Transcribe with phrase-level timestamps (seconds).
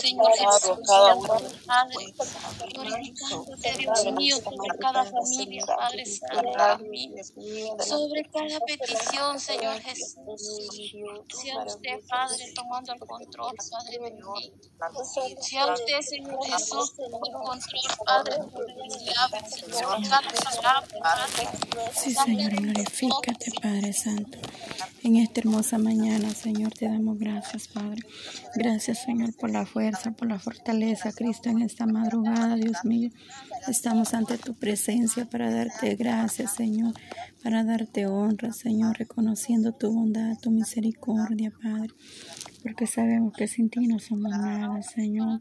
[0.00, 0.78] Señor Jesús,
[1.66, 2.14] Padre,
[2.72, 10.16] glorificándote, Dios mío, sobre cada familia, Padre Santo, sobre cada petición, Señor Jesús.
[11.40, 14.24] Sea usted, Padre, tomando el control, Padre bendito.
[15.40, 18.36] Sea usted, Señor Jesús, tomando el control, Padre,
[19.72, 21.48] sobre cada palabra, Padre.
[21.94, 24.38] Sí, Señor, glorifícate, Padre Santo.
[25.02, 28.02] En esta hermosa mañana, Señor, te damos gracias, Padre.
[28.54, 33.10] Gracias, Señor, por la fuerza, por la fortaleza, Cristo, en esta madrugada, Dios mío.
[33.66, 36.92] Estamos ante tu presencia para darte gracias, Señor,
[37.42, 41.94] para darte honra, Señor, reconociendo tu bondad, tu misericordia, Padre,
[42.62, 45.40] porque sabemos que sin ti no somos nada, Señor.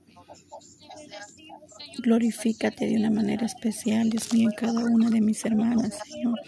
[1.99, 6.39] Glorifícate de una manera especial, Dios mío, en cada una de mis hermanas, Señor.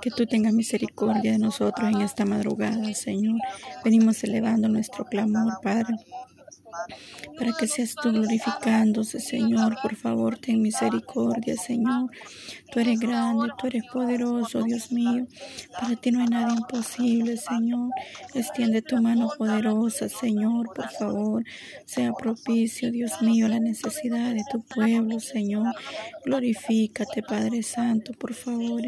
[0.00, 3.38] Que tú tengas misericordia de nosotros en esta madrugada, Señor.
[3.84, 5.96] Venimos elevando nuestro clamor, Padre
[7.38, 9.76] para que seas tú glorificándose, Señor.
[9.82, 12.10] Por favor, ten misericordia, Señor.
[12.70, 15.26] Tú eres grande, tú eres poderoso, Dios mío.
[15.78, 17.90] Para ti no hay nada imposible, Señor.
[18.34, 21.44] Extiende tu mano poderosa, Señor, por favor.
[21.84, 25.74] Sea propicio, Dios mío, la necesidad de tu pueblo, Señor.
[26.24, 28.82] Glorifícate, Padre Santo, por favor.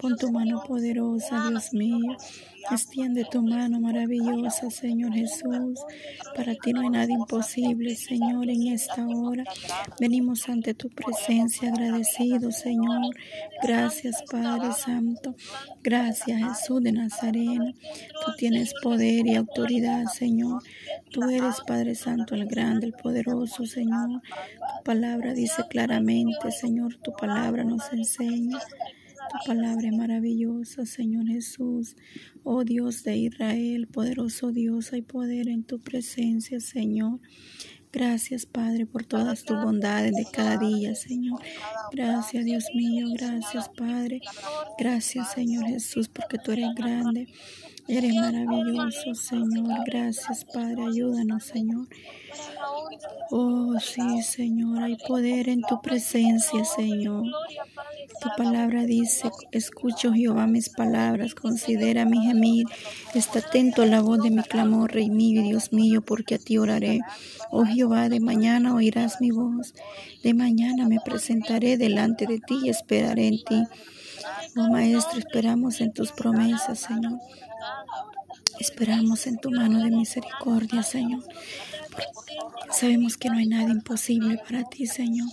[0.00, 2.16] Pon tu mano poderosa, Dios mío.
[2.68, 5.80] Extiende tu mano maravillosa, Señor Jesús.
[6.36, 9.44] Para ti no hay nada imposible, Señor, en esta hora.
[9.98, 13.14] Venimos ante tu presencia agradecidos, Señor.
[13.62, 15.34] Gracias, Padre Santo.
[15.82, 17.72] Gracias, Jesús de Nazareno.
[18.24, 20.62] Tú tienes poder y autoridad, Señor.
[21.10, 24.20] Tú eres, Padre Santo, el grande, el poderoso, Señor.
[24.20, 28.58] Tu palabra dice claramente, Señor, tu palabra nos enseña.
[29.30, 31.96] Tu palabra maravillosa, Señor Jesús.
[32.42, 37.20] Oh Dios de Israel, poderoso Dios, hay poder en tu presencia, Señor.
[37.92, 41.40] Gracias, Padre, por todas tus bondades de cada día, Señor.
[41.92, 43.06] Gracias, Dios mío.
[43.16, 44.20] Gracias, Padre.
[44.78, 47.28] Gracias, Señor Jesús, porque tú eres grande.
[47.92, 49.80] Eres maravilloso, Señor.
[49.84, 50.84] Gracias, Padre.
[50.86, 51.88] Ayúdanos, Señor.
[53.32, 54.84] Oh, sí, Señor.
[54.84, 57.24] Hay poder en tu presencia, Señor.
[58.22, 62.66] Tu palabra dice, escucho Jehová mis palabras, considera mi gemir,
[63.14, 66.38] está atento a la voz de mi clamor, Rey mío y Dios mío, porque a
[66.38, 67.00] ti oraré.
[67.50, 69.74] Oh Jehová, de mañana oirás mi voz,
[70.22, 73.64] de mañana me presentaré delante de ti y esperaré en ti.
[74.56, 77.18] Oh Maestro, esperamos en tus promesas, Señor.
[78.60, 81.24] Esperamos en tu mano de misericordia, Señor.
[82.70, 85.28] Sabemos que no hay nada imposible para ti, Señor.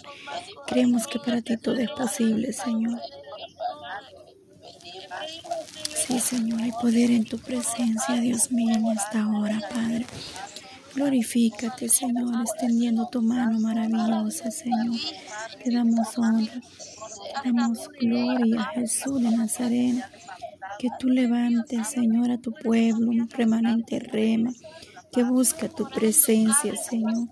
[0.65, 2.99] Creemos que para ti todo es posible, Señor.
[5.93, 10.05] Sí, Señor, hay poder en tu presencia, Dios mío, en esta hora, Padre.
[10.95, 14.95] Glorifícate, Señor, extendiendo tu mano maravillosa, Señor.
[15.61, 16.61] Te damos honra,
[17.43, 20.05] te damos gloria, Jesús de Nazaret.
[20.79, 24.51] Que tú levantes, Señor, a tu pueblo, un remanente rema
[25.11, 27.27] que busca tu presencia, Señor.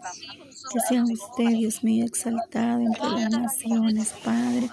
[0.71, 4.69] Que sea usted, Dios mío, exaltado entre las naciones, Padre.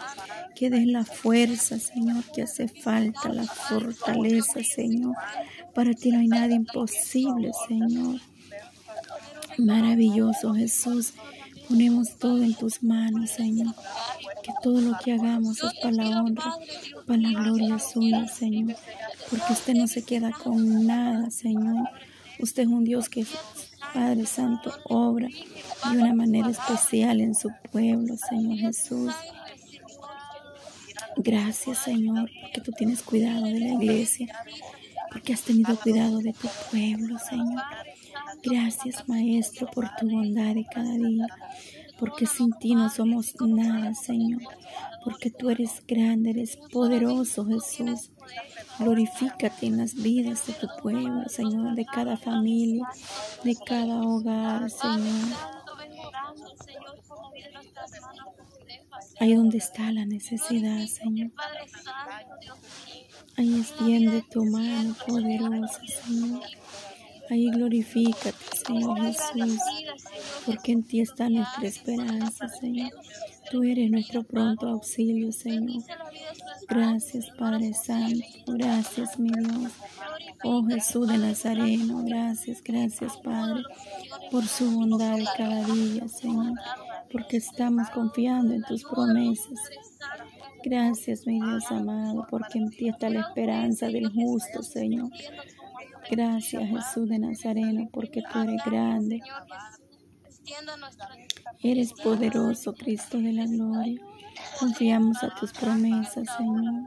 [0.54, 5.14] Que des la fuerza, Señor, que hace falta, la fortaleza, Señor.
[5.74, 8.20] Para ti no hay nada imposible, Señor.
[9.58, 11.12] Maravilloso Jesús.
[11.68, 13.74] Ponemos todo en tus manos, Señor.
[14.42, 16.54] Que todo lo que hagamos es para la honra,
[17.06, 18.76] para la gloria suya, Señor.
[19.30, 21.88] Porque usted no se queda con nada, Señor.
[22.38, 23.24] Usted es un Dios que,
[23.94, 29.12] Padre Santo, obra de una manera especial en su pueblo, Señor Jesús.
[31.16, 34.26] Gracias, Señor, porque tú tienes cuidado de la iglesia,
[35.10, 37.62] porque has tenido cuidado de tu pueblo, Señor.
[38.42, 41.26] Gracias, Maestro, por tu bondad de cada día,
[41.98, 44.42] porque sin ti no somos nada, Señor,
[45.04, 48.10] porque tú eres grande, eres poderoso, Jesús.
[48.78, 52.88] Glorifícate en las vidas de tu pueblo, Señor, de cada familia,
[53.44, 55.36] de cada hogar, Señor.
[59.20, 61.30] Ahí donde está la necesidad, Señor.
[63.36, 66.42] Ahí extiende tu mano poderosa, Señor.
[67.32, 68.36] Ahí glorifícate,
[68.66, 69.58] Señor Jesús,
[70.44, 72.90] porque en ti está nuestra esperanza, Señor.
[73.50, 75.82] Tú eres nuestro pronto auxilio, Señor.
[76.68, 78.22] Gracias, Padre Santo.
[78.48, 79.72] Gracias, mi Dios.
[80.44, 83.62] Oh Jesús de Nazareno, gracias, gracias, Padre,
[84.30, 86.52] por su bondad cada día, Señor,
[87.10, 89.58] porque estamos confiando en tus promesas.
[90.62, 95.08] Gracias, mi Dios amado, porque en ti está la esperanza del justo, Señor.
[96.12, 99.22] Gracias, Jesús de Nazareno, porque tú eres grande.
[101.62, 103.98] Eres poderoso, Cristo de la gloria.
[104.60, 106.84] Confiamos a tus promesas, Señor.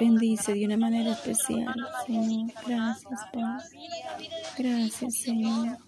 [0.00, 1.72] Bendice de una manera especial,
[2.04, 2.50] Señor.
[2.66, 3.64] Gracias, Padre.
[4.58, 5.78] Gracias, Señor.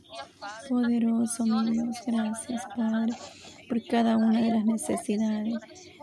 [0.69, 1.97] Poderoso, Dios.
[2.06, 3.14] Gracias, Padre,
[3.69, 5.56] por cada una de las necesidades,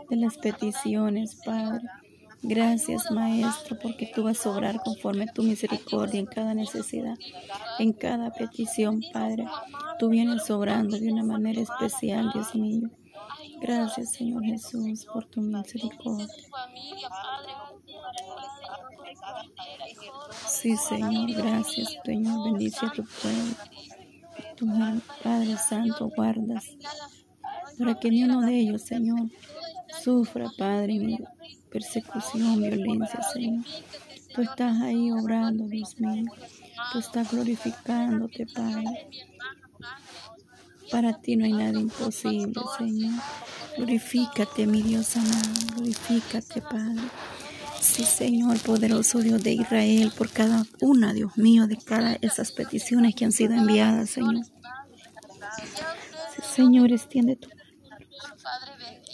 [0.10, 1.88] de las peticiones, Padre.
[2.42, 7.18] Gracias, Maestro, porque tú vas a obrar conforme tu misericordia en cada necesidad,
[7.80, 9.46] en cada petición, Padre.
[10.00, 12.90] Tú vienes obrando de una manera especial, Dios mío.
[13.62, 16.28] Gracias, Señor Jesús, por tu misericordia.
[20.48, 22.46] Sí, Señor, gracias, Señor.
[22.46, 23.54] Bendice a tu pueblo.
[24.56, 24.68] Tu
[25.24, 26.66] Padre Santo, guardas
[27.80, 29.30] para que ni uno de ellos, Señor,
[30.04, 31.18] sufra, Padre,
[31.72, 33.66] persecución, violencia, Señor.
[34.34, 36.32] Tú estás ahí obrando, Dios mío.
[36.92, 39.08] Tú estás glorificándote, Padre.
[40.92, 43.14] Para ti no hay nada imposible, Señor.
[43.78, 45.76] Glorifícate, mi Dios amado.
[45.76, 47.02] Glorifícate, Padre.
[47.80, 53.16] Sí, Señor, poderoso Dios de Israel, por cada una, Dios mío, de cada esas peticiones
[53.16, 54.44] que han sido enviadas, Señor.
[54.46, 57.62] Sí, Señor, extiende tu mano.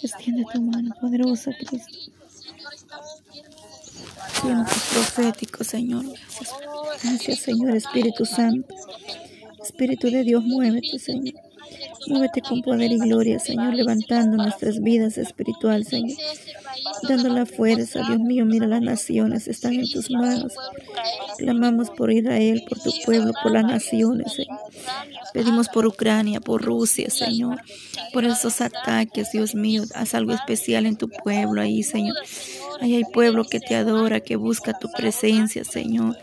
[0.02, 2.15] Extiende tu mano, poderosa Cristo.
[4.42, 6.04] Tiempos proféticos, Señor.
[7.02, 8.74] Gracias, Señor, Espíritu Santo.
[9.62, 11.34] Espíritu de Dios, muévete, Señor.
[12.08, 16.16] Muévete con poder y gloria, Señor, levantando nuestras vidas espirituales, Señor.
[17.08, 20.52] Dando la fuerza, Dios mío, mira las naciones, están en tus manos.
[21.38, 24.58] Clamamos por Israel, por tu pueblo, por las naciones, Señor.
[25.32, 27.60] Pedimos por Ucrania, por Rusia, Señor.
[28.12, 32.16] Por esos ataques, Dios mío, haz algo especial en tu pueblo ahí, Señor.
[32.80, 36.16] Ahí hay pueblo que te adora, que busca tu presencia, Señor.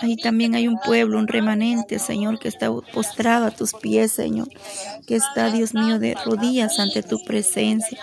[0.00, 4.48] Ahí también hay un pueblo, un remanente, Señor, que está postrado a tus pies, Señor.
[5.06, 7.98] Que está, Dios mío, de rodillas ante tu presencia.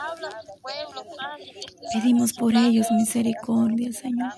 [1.93, 4.33] Pedimos por ellos misericordia, Señor.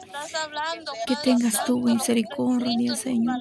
[1.07, 3.39] Que tengas tu misericordia, Señor.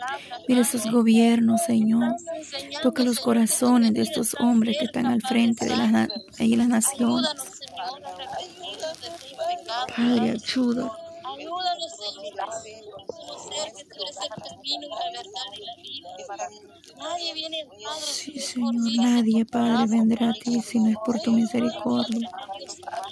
[0.49, 2.17] Mira esos gobiernos, Señor.
[2.83, 7.29] Toca los corazones de estos hombres que están al frente de las, de las naciones.
[9.97, 10.91] Padre, ayuda.
[11.25, 12.35] Ayúdanos, Señor
[13.49, 16.37] que tú eres el camino, la verdad y la vida.
[16.99, 18.03] Nadie viene Padre.
[18.03, 22.31] Sí, Señor, nadie, Padre, vendrá a ti si no es por tu misericordia.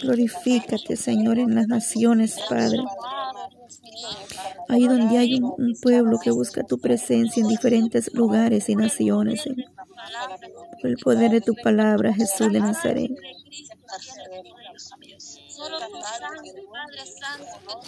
[0.03, 2.79] Glorifícate, Señor, en las naciones, Padre.
[4.69, 9.43] Ahí donde hay un, un, pueblo que busca tu presencia en diferentes lugares y naciones,
[9.43, 9.71] Señor.
[10.81, 13.13] Por el poder de tu palabra, Jesús de Nazaret.
[15.49, 16.01] Solo tu
[16.71, 17.81] Padre Santo,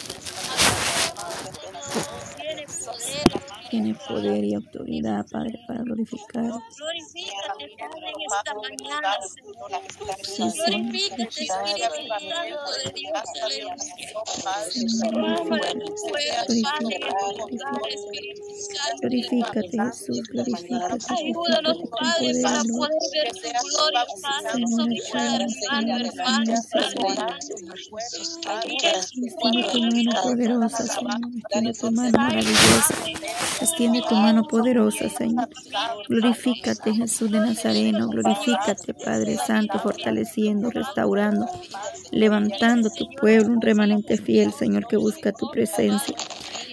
[2.36, 6.44] tiene poder y autoridad, Padre, para glorificar.
[6.76, 9.70] Glorifícate, Padre, en esta mañana, Señor.
[10.54, 11.72] Glorifícate, Espíritu
[12.16, 13.10] Santo de Dios,
[19.00, 21.06] Glorifícate, Jesús, glorifícate.
[21.08, 26.54] Ayúdanos, Padre, para poder ver tu gloria, Padre, sobre cada hermano, hermana,
[30.22, 31.20] poderosa, Señor.
[31.34, 32.94] Extiende tu mano maravillosa.
[33.60, 35.48] Extiende tu mano poderosa, Señor.
[36.08, 38.08] Glorifícate, Jesús de Nazareno.
[38.08, 41.46] Glorifícate, Padre Santo, fortaleciendo, restaurando,
[42.10, 46.14] levantando tu pueblo, un remanente fiel, Señor, que busca tu presencia.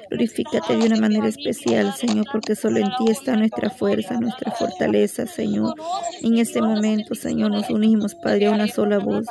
[0.09, 5.25] Glorifícate de una manera especial, Señor, porque solo en ti está nuestra fuerza, nuestra fortaleza,
[5.25, 5.73] Señor.
[6.21, 9.25] En este momento, Señor, nos unimos, Padre, a una sola voz.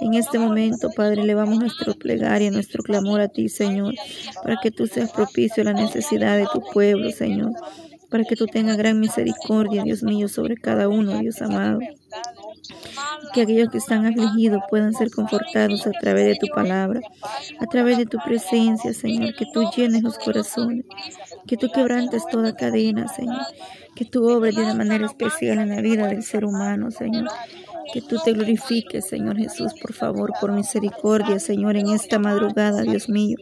[0.00, 3.94] En este momento, Padre, elevamos nuestra plegaria, nuestro clamor a ti, Señor,
[4.42, 7.52] para que tú seas propicio a la necesidad de tu pueblo, Señor,
[8.10, 11.80] para que tú tengas gran misericordia, Dios mío, sobre cada uno, Dios amado.
[13.32, 17.00] Que aquellos que están afligidos puedan ser confortados a través de tu palabra,
[17.60, 20.84] a través de tu presencia, Señor, que tú llenes los corazones,
[21.46, 23.46] que tú quebrantes toda cadena, Señor,
[23.94, 27.28] que tú obres de una manera especial en la vida del ser humano, Señor,
[27.92, 33.08] que tú te glorifiques, Señor Jesús, por favor, por misericordia, Señor, en esta madrugada, Dios
[33.08, 33.36] mío.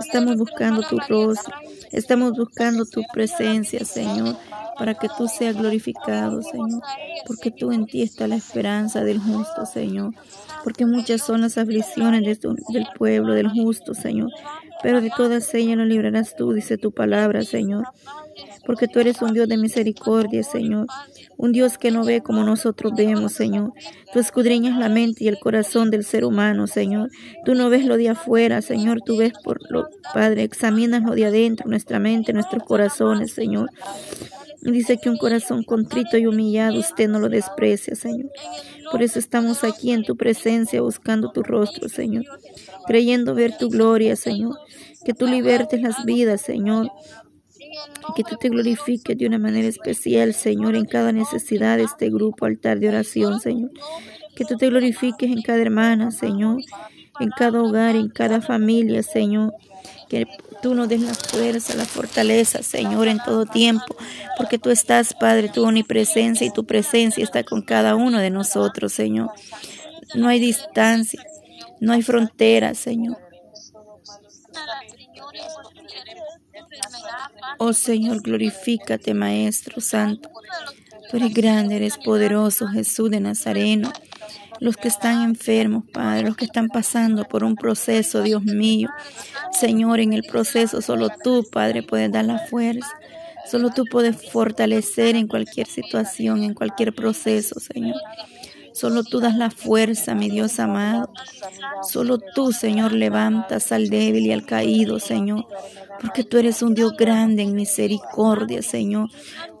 [0.00, 1.54] Estamos buscando tu rostro,
[1.92, 4.36] estamos buscando tu presencia, Señor,
[4.78, 6.80] para que tú seas glorificado, Señor,
[7.26, 10.14] porque tú en ti está la esperanza del justo, Señor,
[10.64, 14.30] porque muchas son las aflicciones del pueblo, del justo, Señor,
[14.82, 17.84] pero de todas ellas nos librarás tú, dice tu palabra, Señor
[18.68, 20.88] porque tú eres un Dios de misericordia, Señor.
[21.38, 23.72] Un Dios que no ve como nosotros vemos, Señor.
[24.12, 27.08] Tú escudriñas la mente y el corazón del ser humano, Señor.
[27.46, 29.00] Tú no ves lo de afuera, Señor.
[29.00, 33.70] Tú ves por lo, Padre, examinas lo de adentro, nuestra mente, nuestros corazones, Señor.
[34.60, 38.30] Dice que un corazón contrito y humillado usted no lo desprecia, Señor.
[38.90, 42.24] Por eso estamos aquí en tu presencia buscando tu rostro, Señor.
[42.86, 44.56] Creyendo ver tu gloria, Señor.
[45.04, 46.90] Que tú libertes las vidas, Señor.
[48.16, 52.46] Que tú te glorifiques de una manera especial, Señor, en cada necesidad de este grupo
[52.46, 53.70] altar de oración, Señor.
[54.34, 56.60] Que tú te glorifiques en cada hermana, Señor,
[57.20, 59.54] en cada hogar, en cada familia, Señor.
[60.08, 60.26] Que
[60.62, 63.96] tú nos des la fuerza, la fortaleza, Señor, en todo tiempo,
[64.36, 68.92] porque tú estás, Padre, tu omnipresencia y tu presencia está con cada uno de nosotros,
[68.92, 69.30] Señor.
[70.14, 71.22] No hay distancia,
[71.80, 73.18] no hay frontera, Señor.
[77.58, 80.30] Oh Señor, glorifícate, Maestro Santo.
[81.10, 83.92] Tú eres grande, eres poderoso, Jesús de Nazareno.
[84.60, 88.88] Los que están enfermos, Padre, los que están pasando por un proceso, Dios mío.
[89.52, 92.88] Señor, en el proceso solo tú, Padre, puedes dar la fuerza.
[93.50, 97.96] Solo tú puedes fortalecer en cualquier situación, en cualquier proceso, Señor.
[98.78, 101.10] Solo tú das la fuerza, mi Dios amado.
[101.82, 105.46] Solo tú, Señor, levantas al débil y al caído, Señor.
[106.00, 109.08] Porque tú eres un Dios grande en misericordia, Señor.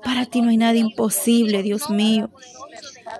[0.04, 2.30] Para ti no hay nada imposible, Dios mío.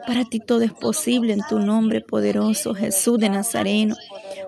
[0.06, 3.96] Para ti todo es posible en tu nombre poderoso, Jesús de Nazareno.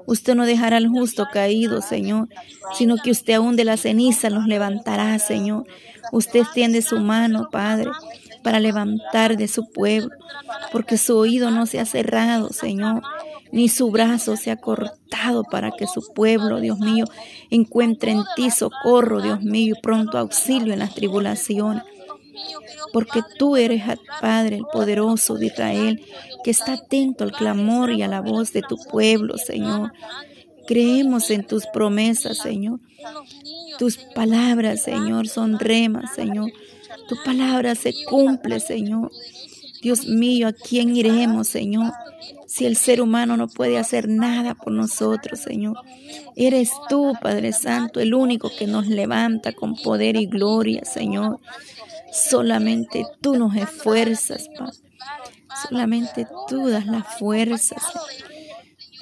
[0.07, 2.28] Usted no dejará al justo caído, Señor,
[2.75, 5.64] sino que usted aún de la ceniza los levantará, Señor.
[6.12, 7.90] Usted extiende su mano, Padre,
[8.42, 10.11] para levantar de su pueblo,
[10.73, 13.02] porque su oído no se ha cerrado, Señor,
[13.52, 17.04] ni su brazo se ha cortado para que su pueblo, Dios mío,
[17.50, 21.83] encuentre en ti socorro, Dios mío, y pronto auxilio en las tribulaciones.
[22.92, 23.82] Porque tú eres,
[24.20, 26.04] Padre, el poderoso de Israel,
[26.42, 29.92] que está atento al clamor y a la voz de tu pueblo, Señor.
[30.66, 32.80] Creemos en tus promesas, Señor.
[33.78, 36.52] Tus palabras, Señor, son remas, Señor.
[37.09, 39.11] Tu palabra se cumple, Señor.
[39.82, 41.92] Dios mío, ¿a quién iremos, Señor?
[42.47, 45.76] Si el ser humano no puede hacer nada por nosotros, Señor.
[46.37, 51.40] Eres tú, Padre Santo, el único que nos levanta con poder y gloria, Señor.
[52.12, 54.78] Solamente tú nos esfuerzas, Padre.
[55.68, 57.76] Solamente tú das la fuerza,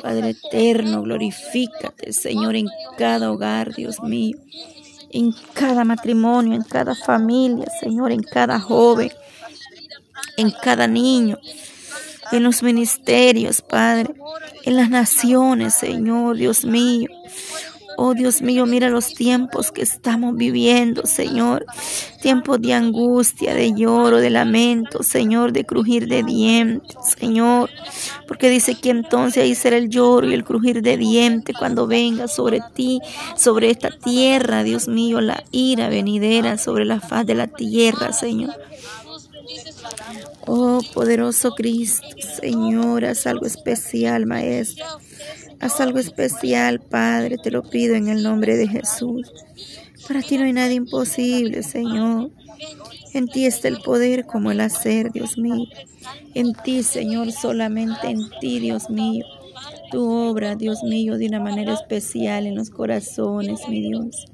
[0.02, 4.38] Padre eterno, glorifícate, Señor, en cada hogar, Dios mío
[5.10, 9.10] en cada matrimonio, en cada familia, Señor, en cada joven,
[10.36, 11.38] en cada niño,
[12.32, 14.14] en los ministerios, Padre,
[14.64, 17.08] en las naciones, Señor, Dios mío.
[18.00, 21.66] Oh Dios mío, mira los tiempos que estamos viviendo, Señor.
[22.22, 27.70] Tiempos de angustia, de lloro, de lamento, Señor, de crujir de dientes, Señor.
[28.28, 32.28] Porque dice que entonces ahí será el lloro y el crujir de dientes cuando venga
[32.28, 33.00] sobre ti,
[33.36, 38.54] sobre esta tierra, Dios mío, la ira venidera sobre la faz de la tierra, Señor.
[40.46, 42.06] Oh poderoso Cristo,
[42.40, 44.86] Señor, haz algo especial, Maestro.
[45.60, 49.30] Haz algo especial, Padre, te lo pido en el nombre de Jesús.
[50.06, 52.30] Para ti no hay nada imposible, Señor.
[53.14, 55.66] En ti está el poder como el hacer, Dios mío.
[56.34, 59.24] En ti, Señor, solamente en ti, Dios mío.
[59.90, 64.26] Tu obra, Dios mío, de una manera especial en los corazones, mi Dios.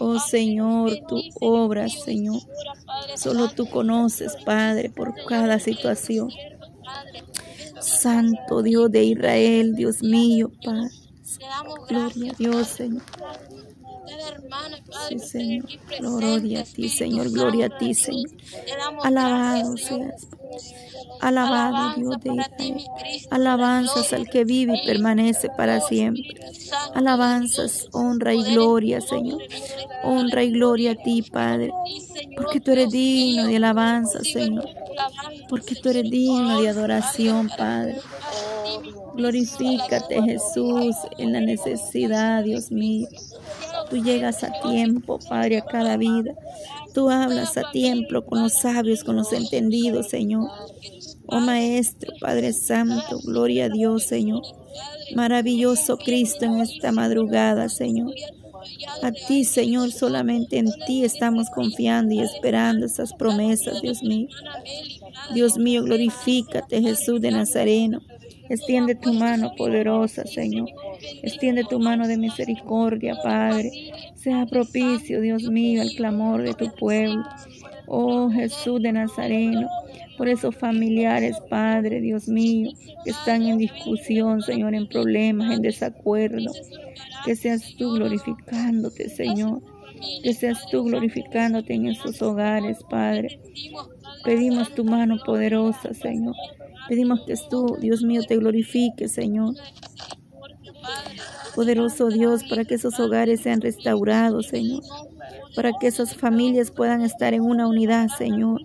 [0.00, 2.40] Oh Señor, tu obra, Señor.
[3.16, 6.28] Solo tú conoces, Padre, por cada situación.
[8.00, 10.90] Santo Dios de Israel, Dios mío, Padre.
[11.88, 13.02] Gloria a Dios, Señor.
[15.08, 15.66] Sí, Señor.
[15.98, 17.30] Gloria a ti, Señor.
[17.30, 18.30] Gloria a ti, Señor.
[19.02, 20.28] Alabado seas.
[21.20, 22.84] Alabado Dios de Israel.
[23.30, 26.24] Alabanzas al que vive y permanece para siempre.
[26.94, 29.40] Alabanzas, honra y gloria, Señor.
[30.04, 31.72] Honra y gloria a ti, Padre.
[32.36, 34.66] Porque tú eres digno de alabanza, Señor
[35.48, 37.96] porque tú eres digno de adoración, Padre.
[39.14, 43.08] Glorifícate, Jesús, en la necesidad, Dios mío.
[43.90, 46.34] Tú llegas a tiempo, Padre, a cada vida.
[46.94, 50.48] Tú hablas a tiempo con los sabios, con los entendidos, Señor.
[51.30, 54.42] Oh Maestro, Padre Santo, gloria a Dios, Señor.
[55.14, 58.14] Maravilloso Cristo en esta madrugada, Señor.
[59.02, 64.28] A ti, Señor, solamente en ti estamos confiando y esperando esas promesas, Dios mío.
[65.34, 68.00] Dios mío, glorifícate, Jesús de Nazareno.
[68.48, 70.70] Extiende tu mano poderosa, Señor.
[71.22, 73.70] Extiende tu mano de misericordia, Padre.
[74.14, 77.22] Sea propicio, Dios mío, al clamor de tu pueblo.
[77.86, 79.68] Oh Jesús de Nazareno,
[80.18, 82.72] por esos familiares, Padre, Dios mío,
[83.04, 86.52] que están en discusión, Señor, en problemas, en desacuerdo.
[87.24, 89.62] Que seas tú glorificándote, Señor.
[90.24, 93.40] Que seas tú glorificándote en esos hogares, Padre.
[94.24, 96.34] Pedimos tu mano poderosa, Señor.
[96.88, 99.54] Pedimos que tú, Dios mío, te glorifique, Señor.
[101.54, 104.82] Poderoso Dios, para que esos hogares sean restaurados, Señor.
[105.54, 108.60] Para que esas familias puedan estar en una unidad, Señor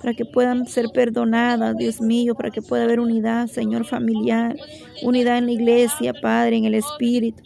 [0.00, 4.56] para que puedan ser perdonadas, Dios mío, para que pueda haber unidad, Señor, familiar,
[5.02, 7.42] unidad en la iglesia, Padre, en el Espíritu,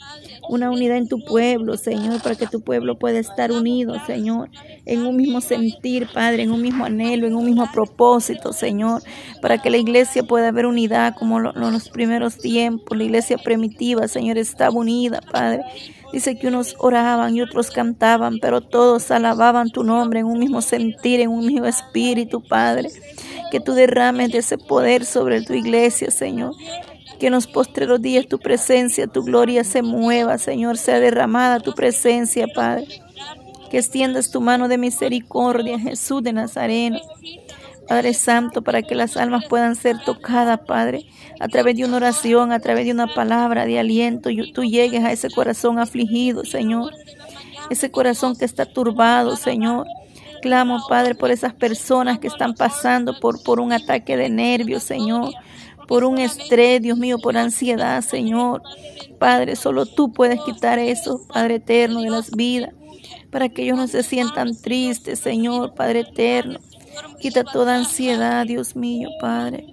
[0.48, 4.50] una unidad en tu pueblo, Señor, para que tu pueblo pueda estar unido, Señor,
[4.84, 9.02] en un mismo sentir, Padre, en un mismo anhelo, en un mismo propósito, Señor,
[9.40, 14.08] para que la iglesia pueda haber unidad como en los primeros tiempos, la iglesia primitiva,
[14.08, 15.62] Señor, estaba unida, Padre.
[16.12, 20.60] Dice que unos oraban y otros cantaban, pero todos alababan tu nombre en un mismo
[20.60, 22.90] sentir, en un mismo espíritu, Padre.
[23.50, 26.54] Que tú derrames de ese poder sobre tu iglesia, Señor.
[27.18, 31.72] Que en los postreros días tu presencia, tu gloria se mueva, Señor, sea derramada tu
[31.74, 32.86] presencia, Padre.
[33.70, 36.98] Que extiendas tu mano de misericordia, Jesús de Nazareno.
[37.88, 41.06] Padre Santo, para que las almas puedan ser tocadas, Padre,
[41.40, 45.12] a través de una oración, a través de una palabra de aliento, tú llegues a
[45.12, 46.92] ese corazón afligido, Señor,
[47.70, 49.86] ese corazón que está turbado, Señor.
[50.40, 55.32] Clamo, Padre, por esas personas que están pasando por, por un ataque de nervios, Señor,
[55.86, 58.62] por un estrés, Dios mío, por ansiedad, Señor.
[59.18, 62.70] Padre, solo tú puedes quitar eso, Padre eterno de las vidas,
[63.30, 66.58] para que ellos no se sientan tristes, Señor, Padre eterno.
[67.20, 69.66] Quita toda ansiedad, Dios mío, Padre.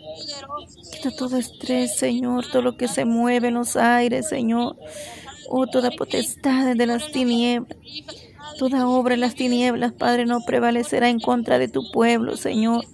[0.91, 4.75] Quita todo estrés, Señor, todo lo que se mueve en los aires, Señor.
[5.50, 7.77] Oh, toda potestad de las tinieblas.
[8.59, 12.86] Toda obra en las tinieblas, Padre, no prevalecerá en contra de tu pueblo, Señor.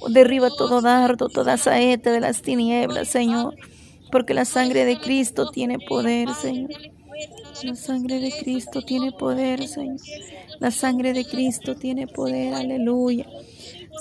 [0.00, 3.54] Oh, derriba todo dardo, toda saeta de las tinieblas, Señor.
[4.10, 6.70] Porque la sangre de Cristo tiene poder, Señor.
[7.62, 9.98] La sangre de Cristo tiene poder, Señor.
[10.58, 13.26] La sangre de Cristo tiene poder, aleluya.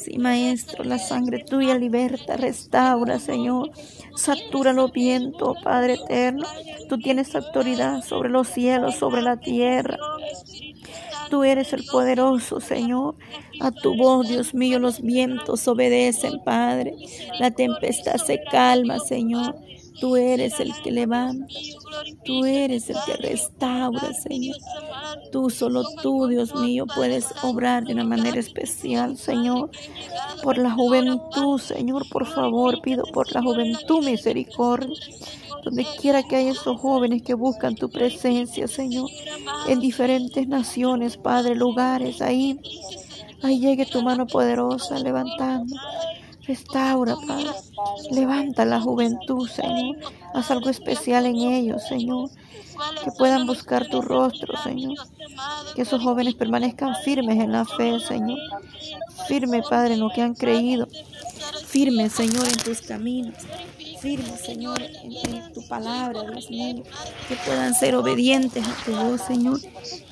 [0.03, 3.71] Sí, Maestro, la sangre tuya liberta, restaura, Señor.
[4.15, 6.47] Satura los vientos, Padre eterno.
[6.89, 9.97] Tú tienes autoridad sobre los cielos, sobre la tierra.
[11.29, 13.15] Tú eres el poderoso, Señor.
[13.59, 16.95] A tu voz, Dios mío, los vientos obedecen, Padre.
[17.39, 19.55] La tempestad se calma, Señor.
[20.01, 21.45] Tú eres el que levanta.
[22.25, 24.57] Tú eres el que restaura, Señor.
[25.31, 29.69] Tú, solo tú, Dios mío, puedes obrar de una manera especial, Señor.
[30.41, 34.97] Por la juventud, Señor, por favor, pido por la juventud misericordia.
[35.63, 39.07] Donde quiera que haya esos jóvenes que buscan tu presencia, Señor.
[39.67, 42.59] En diferentes naciones, Padre, lugares, ahí.
[43.43, 45.75] Ahí llegue tu mano poderosa levantando.
[46.47, 47.51] Restaura, Padre.
[48.09, 49.97] Levanta la juventud, Señor.
[50.33, 52.29] Haz algo especial en ellos, Señor.
[53.03, 54.97] Que puedan buscar tu rostro, Señor.
[55.75, 58.39] Que esos jóvenes permanezcan firmes en la fe, Señor.
[59.27, 60.87] Firme, Padre, en lo que han creído.
[61.67, 63.35] Firme, Señor, en tus caminos.
[64.01, 66.83] Firme, Señor, en, tu palabra, Dios mío.
[67.27, 69.59] Que puedan ser obedientes a tu voz, Señor.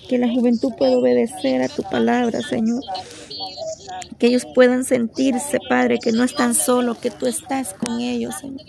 [0.07, 2.83] Que la juventud pueda obedecer a tu palabra, Señor
[4.19, 8.65] que ellos puedan sentirse, Padre, que no están solos, que tú estás con ellos, Señor.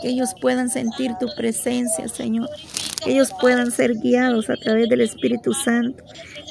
[0.00, 2.48] Que ellos puedan sentir tu presencia, Señor.
[3.04, 6.02] Que ellos puedan ser guiados a través del Espíritu Santo.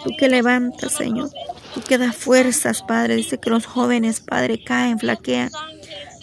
[0.04, 1.32] Tú que levantas, Señor.
[1.74, 3.16] Tú que das fuerzas, Padre.
[3.16, 5.50] Dice que los jóvenes, Padre, caen, flaquean.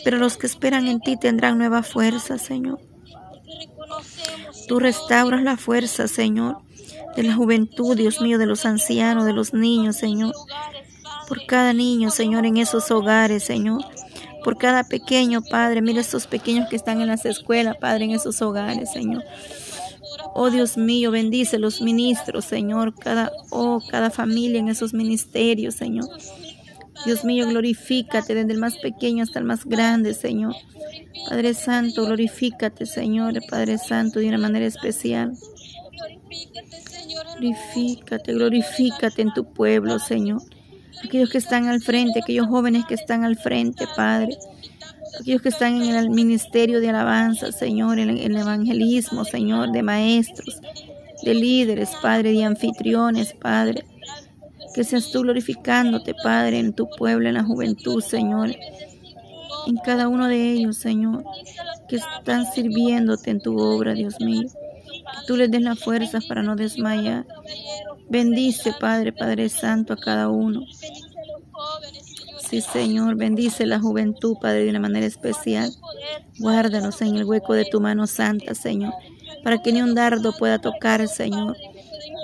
[0.05, 2.79] Pero los que esperan en ti tendrán nueva fuerza, Señor.
[4.69, 6.59] Tú restauras la fuerza, Señor,
[7.17, 10.33] de la juventud, Dios mío, de los ancianos, de los niños, Señor
[11.27, 13.83] por cada niño, Señor, en esos hogares, Señor.
[14.43, 15.83] Por cada pequeño, Padre.
[15.83, 19.25] Mira esos pequeños que están en las escuelas, Padre, en esos hogares, Señor.
[20.35, 26.09] Oh Dios mío, bendice los ministros, Señor, cada, oh, cada familia en esos ministerios, Señor.
[27.05, 30.55] Dios mío, glorifícate desde el más pequeño hasta el más grande, Señor.
[31.29, 35.33] Padre Santo, glorifícate, Señor, Padre Santo, de una manera especial.
[37.39, 40.43] Glorifícate, glorifícate en tu pueblo, Señor
[41.05, 44.37] aquellos que están al frente, aquellos jóvenes que están al frente, Padre,
[45.21, 50.61] aquellos que están en el ministerio de alabanza, Señor, en el evangelismo, Señor, de maestros,
[51.23, 53.85] de líderes, Padre, de anfitriones, Padre.
[54.75, 58.57] Que seas tú glorificándote, Padre, en tu pueblo, en la juventud, Señor.
[59.67, 61.25] En cada uno de ellos, Señor,
[61.89, 64.49] que están sirviéndote en tu obra, Dios mío.
[64.49, 67.25] Que tú les des la fuerza para no desmayar.
[68.09, 70.63] Bendice, Padre, Padre Santo, a cada uno.
[72.49, 75.71] Sí, Señor, bendice la juventud, Padre, de una manera especial.
[76.39, 78.93] Guárdanos en el hueco de tu mano santa, Señor,
[79.43, 81.57] para que ni un dardo pueda tocar, Señor.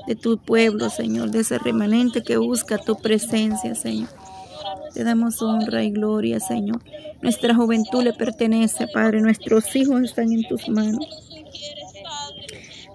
[0.06, 4.08] de tu pueblo, Señor, de ese remanente que busca tu presencia, Señor.
[4.94, 6.82] Te damos honra y gloria, Señor.
[7.22, 9.20] Nuestra juventud le pertenece, Padre.
[9.20, 11.29] Nuestros hijos están en tus manos.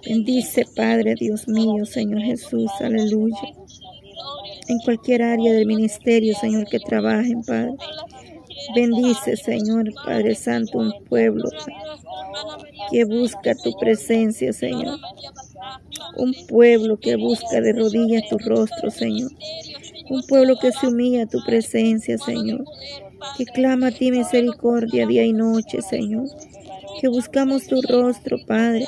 [0.06, 3.36] Bendice, Padre, Dios mío, Señor Jesús, aleluya.
[4.68, 7.74] En cualquier área del ministerio, Señor, que trabajen, Padre.
[8.76, 11.48] Bendice, Señor, Padre Santo, un pueblo
[12.92, 14.96] que busca tu presencia, Señor.
[16.16, 19.32] Un pueblo que busca de rodillas tu rostro, Señor.
[20.08, 22.64] Un pueblo que se humilla a tu presencia, Señor.
[23.36, 26.28] Que clama a ti misericordia día y noche, Señor.
[27.00, 28.86] Que buscamos tu rostro, Padre.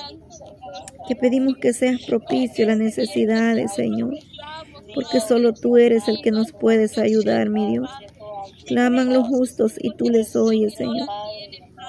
[1.09, 4.15] Que pedimos que seas propicio a las necesidades, Señor.
[4.95, 7.89] Porque solo tú eres el que nos puedes ayudar, mi Dios.
[8.67, 11.09] Claman los justos y tú les oyes, Señor.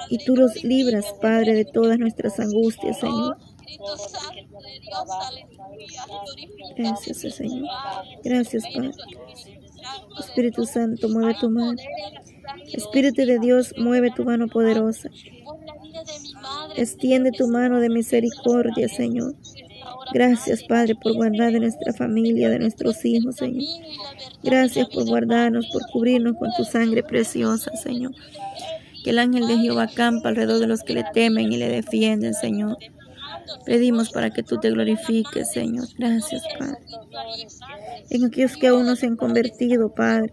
[0.08, 3.36] Y tú los libras, Padre, de todas nuestras angustias, Señor.
[6.76, 7.68] Gracias, Señor.
[8.24, 8.90] Gracias, Padre.
[10.18, 11.76] Espíritu Santo, mueve tu mano.
[12.72, 15.10] Espíritu de Dios, mueve tu mano poderosa.
[16.76, 19.34] Extiende tu mano de misericordia, Señor.
[20.12, 23.64] Gracias, Padre, por guardar de nuestra familia, de nuestros hijos, Señor.
[24.42, 28.12] Gracias por guardarnos, por cubrirnos con tu sangre preciosa, Señor.
[29.04, 32.34] Que el ángel de Jehová campa alrededor de los que le temen y le defienden,
[32.34, 32.76] Señor.
[33.64, 35.86] Pedimos para que tú te glorifiques, Señor.
[35.98, 36.78] Gracias, Padre.
[38.10, 40.32] En aquellos que aún no se han convertido, Padre.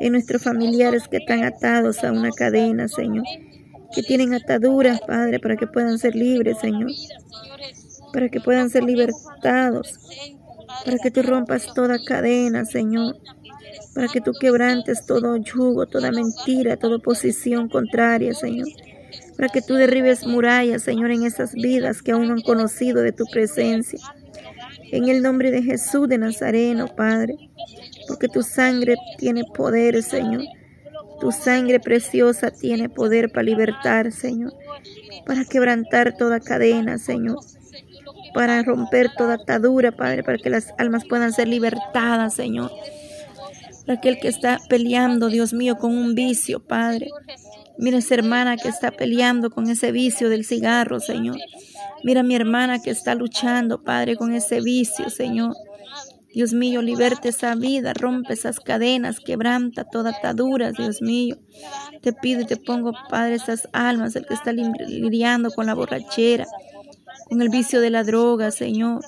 [0.00, 3.24] En nuestros familiares que están atados a una cadena, Señor.
[3.94, 6.90] Que tienen ataduras, Padre, para que puedan ser libres, Señor.
[8.12, 9.98] Para que puedan ser libertados.
[10.84, 13.16] Para que tú rompas toda cadena, Señor.
[13.94, 18.68] Para que tú quebrantes todo yugo, toda mentira, toda posición contraria, Señor
[19.36, 23.12] para que tú derribes murallas, Señor, en esas vidas que aún no han conocido de
[23.12, 23.98] tu presencia.
[24.90, 27.36] En el nombre de Jesús de Nazareno, Padre,
[28.06, 30.42] porque tu sangre tiene poder, Señor.
[31.24, 34.52] Tu sangre preciosa tiene poder para libertar, Señor,
[35.24, 37.38] para quebrantar toda cadena, Señor,
[38.34, 42.70] para romper toda atadura, Padre, para que las almas puedan ser libertadas, Señor.
[43.86, 47.08] Para aquel que está peleando, Dios mío, con un vicio, Padre,
[47.78, 51.38] Mira esa hermana que está peleando con ese vicio del cigarro, Señor.
[52.04, 55.56] Mira mi hermana que está luchando, Padre, con ese vicio, Señor.
[56.34, 61.36] Dios mío, liberte esa vida, rompe esas cadenas, quebranta toda atadura, Dios mío.
[62.02, 66.44] Te pido y te pongo, Padre, esas almas, el que está lidiando con la borrachera,
[67.28, 69.02] con el vicio de la droga, Señor.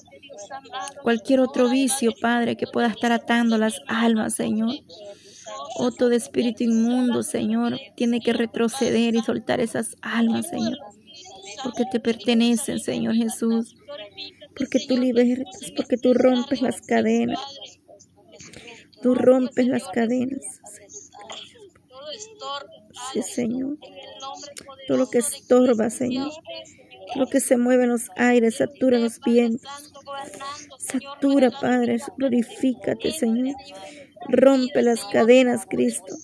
[1.03, 4.77] Cualquier otro vicio, Padre, que pueda estar atando las almas, Señor.
[5.79, 10.79] Oh, todo espíritu inmundo, Señor, tiene que retroceder y soltar esas almas, Señor.
[11.65, 13.75] Porque te pertenecen, Señor Jesús.
[14.57, 17.39] Porque tú libertas, porque tú rompes las cadenas.
[19.03, 20.61] Tú rompes las cadenas.
[23.13, 23.77] Sí, Señor.
[24.89, 26.31] Todo lo que estorba, Señor.
[27.13, 29.93] Todo lo que se mueve en los aires, satura los vientos.
[30.79, 33.55] Satura, Padre, glorifícate, Señor.
[34.29, 36.17] Rompe las cadenas, Cristo.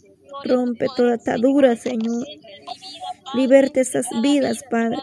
[0.45, 2.27] Rompe toda atadura, Señor.
[3.35, 4.97] Liberte esas vidas, Padre.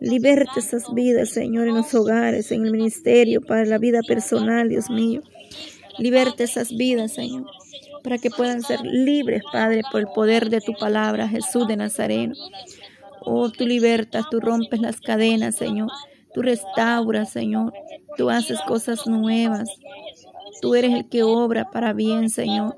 [0.00, 4.90] Liberte esas vidas, Señor, en los hogares, en el ministerio, para la vida personal, Dios
[4.90, 5.22] mío.
[5.98, 7.46] Liberte esas vidas, Señor,
[8.04, 12.34] para que puedan ser libres, Padre, por el poder de tu palabra, Jesús de Nazareno.
[13.22, 15.90] Oh, tú libertas, tú rompes las cadenas, Señor.
[16.32, 17.72] Tú restauras, Señor.
[18.16, 19.68] Tú haces cosas nuevas.
[20.62, 22.76] Tú eres el que obra para bien, Señor.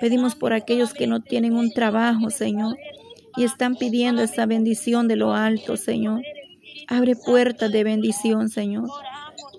[0.00, 2.76] Pedimos por aquellos que no tienen un trabajo, Señor,
[3.36, 6.22] y están pidiendo esa bendición de lo alto, Señor.
[6.88, 8.88] Abre puertas de bendición, Señor.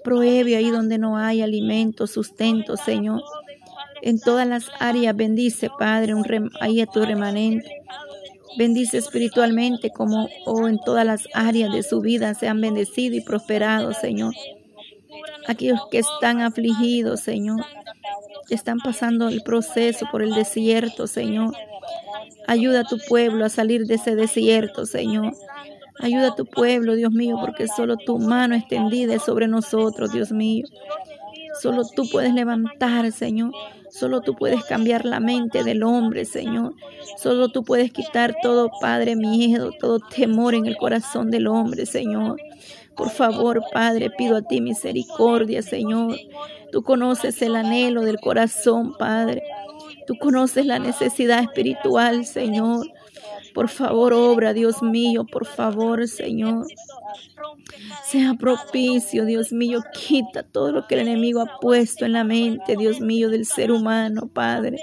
[0.03, 3.21] Prohíbe ahí donde no hay alimento, sustento, Señor.
[4.01, 6.25] En todas las áreas bendice, Padre, un
[6.59, 7.81] ahí a tu remanente.
[8.57, 13.97] Bendice espiritualmente como oh, en todas las áreas de su vida sean bendecidos y prosperados,
[13.97, 14.33] Señor
[15.47, 17.63] aquellos que están afligidos, Señor,
[18.49, 21.55] están pasando el proceso por el desierto, Señor.
[22.47, 25.33] Ayuda a tu pueblo a salir de ese desierto, Señor.
[25.99, 30.31] Ayuda a tu pueblo, Dios mío, porque solo tu mano extendida es sobre nosotros, Dios
[30.31, 30.65] mío.
[31.61, 33.51] Solo tú puedes levantar, Señor.
[33.89, 36.73] Solo tú puedes cambiar la mente del hombre, Señor.
[37.17, 42.37] Solo tú puedes quitar todo, Padre, miedo, todo temor en el corazón del hombre, Señor.
[42.95, 46.17] Por favor, Padre, pido a ti misericordia, Señor.
[46.71, 49.43] Tú conoces el anhelo del corazón, Padre.
[50.07, 52.87] Tú conoces la necesidad espiritual, Señor.
[53.53, 56.65] Por favor, obra, Dios mío, por favor, Señor.
[58.05, 62.75] Sea propicio, Dios mío, quita todo lo que el enemigo ha puesto en la mente,
[62.75, 64.77] Dios mío, del ser humano, Padre.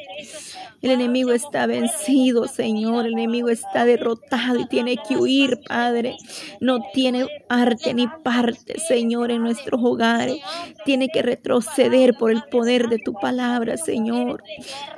[0.83, 3.07] El enemigo está vencido, Señor.
[3.07, 6.16] El enemigo está derrotado y tiene que huir, Padre.
[6.61, 10.38] No tiene arte ni parte, Señor, en nuestros hogares.
[10.87, 14.43] Tiene que retroceder por el poder de tu palabra, Señor.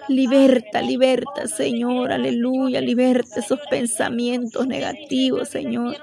[0.09, 2.12] Liberta, liberta, Señor.
[2.12, 2.81] Aleluya.
[2.81, 5.97] Liberta esos pensamientos negativos, Señor.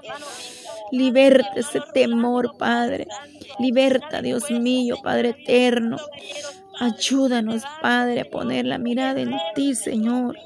[0.92, 3.08] Liberta ese temor, Padre.
[3.60, 5.98] Liberta, Dios mío, Padre eterno.
[6.80, 10.38] Ayúdanos, Padre, a poner la mirada en ti, Señor.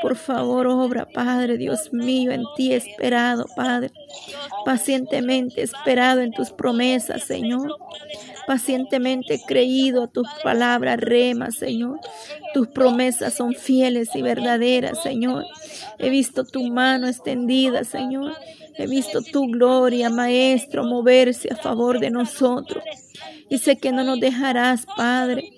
[0.00, 3.90] Por favor, obra, Padre, Dios mío, en ti esperado, Padre.
[4.64, 7.76] Pacientemente esperado en tus promesas, Señor.
[8.46, 12.00] Pacientemente creído a tus palabras rema, Señor.
[12.54, 15.44] Tus promesas son fieles y verdaderas, Señor.
[15.98, 18.32] He visto tu mano extendida, Señor.
[18.82, 22.82] He visto tu gloria, Maestro, moverse a favor de nosotros.
[23.48, 25.52] Y sé que no nos dejarás, Padre,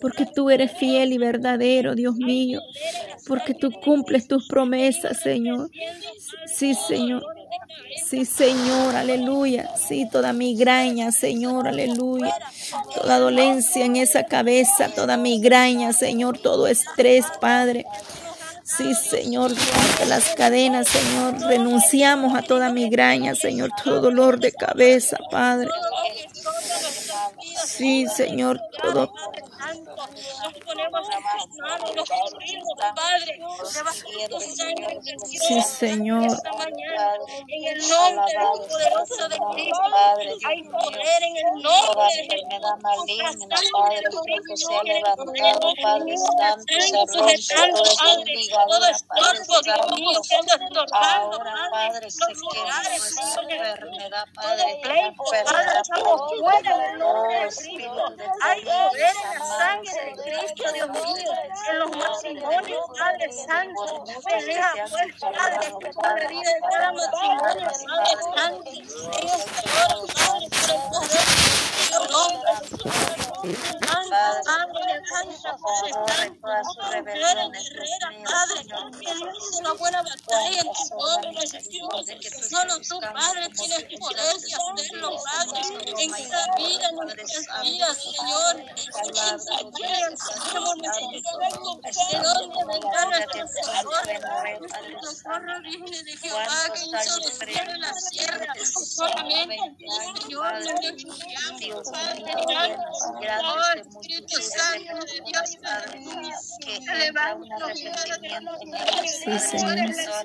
[0.00, 2.60] porque tú eres fiel y verdadero, Dios mío,
[3.26, 5.70] porque tú cumples tus promesas, Señor.
[6.46, 7.24] Sí, Señor.
[8.04, 9.70] Sí, Señor, aleluya.
[9.76, 12.34] Sí, toda migraña, Señor, aleluya.
[12.94, 17.84] Toda dolencia en esa cabeza, toda migraña, Señor, todo estrés, Padre.
[18.66, 19.52] Sí, Señor,
[20.08, 21.40] las cadenas, Señor.
[21.48, 25.68] Renunciamos a toda migraña, Señor, todo dolor de cabeza, Padre.
[27.64, 29.12] Sí, Señor, todo.
[35.46, 36.22] Sí, Señor.
[36.22, 38.34] En el nombre
[38.68, 39.82] poderoso de Cristo.
[40.46, 44.02] Hay poder en el nombre de enfermedad maligna, Padre,
[44.46, 46.80] que se ha levantado, Padre Santo,
[47.36, 48.32] se rompe
[48.68, 50.20] todo estorbo, Dios mío,
[50.92, 57.50] Ahora, Padre, se queda nuestra enfermedad, Padre, Padre, estamos fuera del nombre de
[58.42, 61.32] hay poder en sangre de Cristo, Dios mío,
[61.70, 64.04] en los matrimonios, Padre Santo.
[64.24, 68.70] Pelea, pues, Padre, por la vida de cada matrimonio, Padre Santo.
[69.18, 69.44] En hora,
[70.14, 71.24] Padre, por el poder
[71.76, 73.25] de tu nombre.
[78.24, 78.64] Padre,
[79.14, 81.46] luce una buena batalla en tu nombre,
[82.48, 85.60] Solo tú, Padre, tienes poder de hacerlo, Padre,
[85.98, 88.54] en cada vida, en nuestras vidas, Señor.
[95.02, 97.14] Socorro viene de Jehová, que hizo
[97.78, 98.54] la tierra.
[98.64, 99.86] Solamente,
[100.18, 100.54] Señor,
[101.92, 105.58] Padre, Oh, Espíritu Santo de Dios,
[106.98, 109.76] levanta Sí, Señor.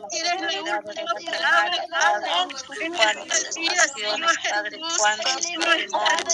[0.10, 5.38] Tienes la última palabra, Padre, en nuestras vidas, Señor Jesús, en nuestras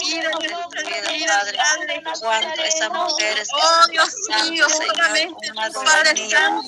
[0.00, 2.02] vidas, en nuestras vidas, Padre.
[2.20, 4.14] Cuánto esas mujeres Oh, Dios
[4.50, 6.66] mío, solamente tú, Padre Santo,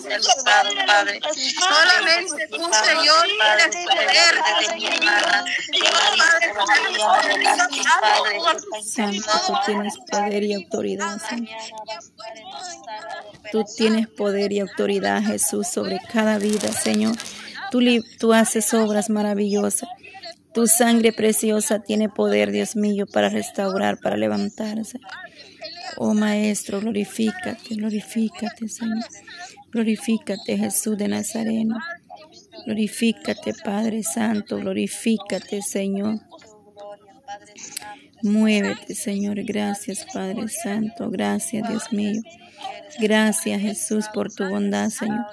[0.86, 1.20] Padre.
[1.58, 4.34] solamente tú, Señor, tienes poder,
[8.84, 11.18] Santo, tú tienes poder y autoridad.
[13.52, 17.16] Tú tienes poder y autoridad, Jesús, sobre cada vida, Señor.
[17.70, 17.80] Tú,
[18.18, 19.88] tú haces obras maravillosas.
[20.52, 24.98] Tu sangre preciosa tiene poder, Dios mío, para restaurar, para levantarse.
[25.96, 29.04] Oh Maestro, glorifícate, glorifícate, Señor.
[29.70, 31.76] Glorifícate, Jesús de Nazareno.
[32.66, 36.20] Glorifícate, Padre Santo, glorifícate, Señor.
[38.22, 39.42] Muévete, Señor.
[39.44, 41.10] Gracias, Padre Santo.
[41.10, 42.22] Gracias, Dios mío.
[42.98, 45.26] Gracias, Jesús, por tu bondad, Señor.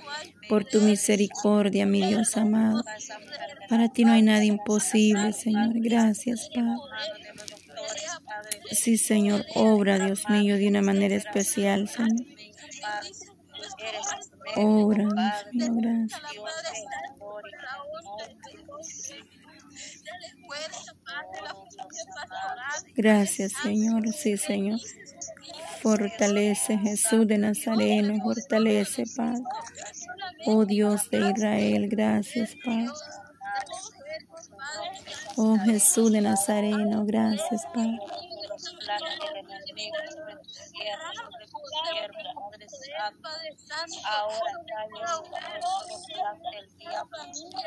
[0.48, 2.84] Por tu misericordia, mi Dios amado.
[3.70, 5.72] Para ti no hay nada imposible, Señor.
[5.76, 6.78] Gracias, Padre.
[8.72, 12.26] Sí, Señor, obra, Dios mío, de una manera especial, Señor.
[14.56, 16.22] Obra, Dios mío, gracias.
[22.96, 24.12] Gracias, Señor.
[24.14, 24.80] Sí, Señor.
[25.82, 29.44] Fortalece Jesús de Nazareno, fortalece, Padre.
[30.46, 32.90] Oh Dios de Israel, gracias, Padre.
[35.36, 38.00] Oh Jesús de Nazareno, gracias, Padre.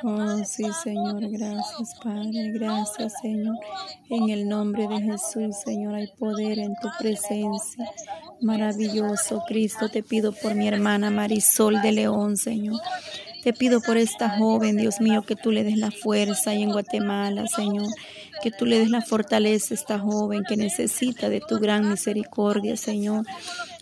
[0.03, 3.57] Oh, sí, Señor, gracias, Padre, gracias, Señor.
[4.09, 7.91] En el nombre de Jesús, Señor, hay poder en tu presencia.
[8.41, 12.81] Maravilloso, Cristo, te pido por mi hermana Marisol de León, Señor.
[13.43, 16.73] Te pido por esta joven, Dios mío, que tú le des la fuerza ahí en
[16.73, 17.89] Guatemala, Señor.
[18.43, 22.77] Que tú le des la fortaleza a esta joven que necesita de tu gran misericordia,
[22.77, 23.25] Señor.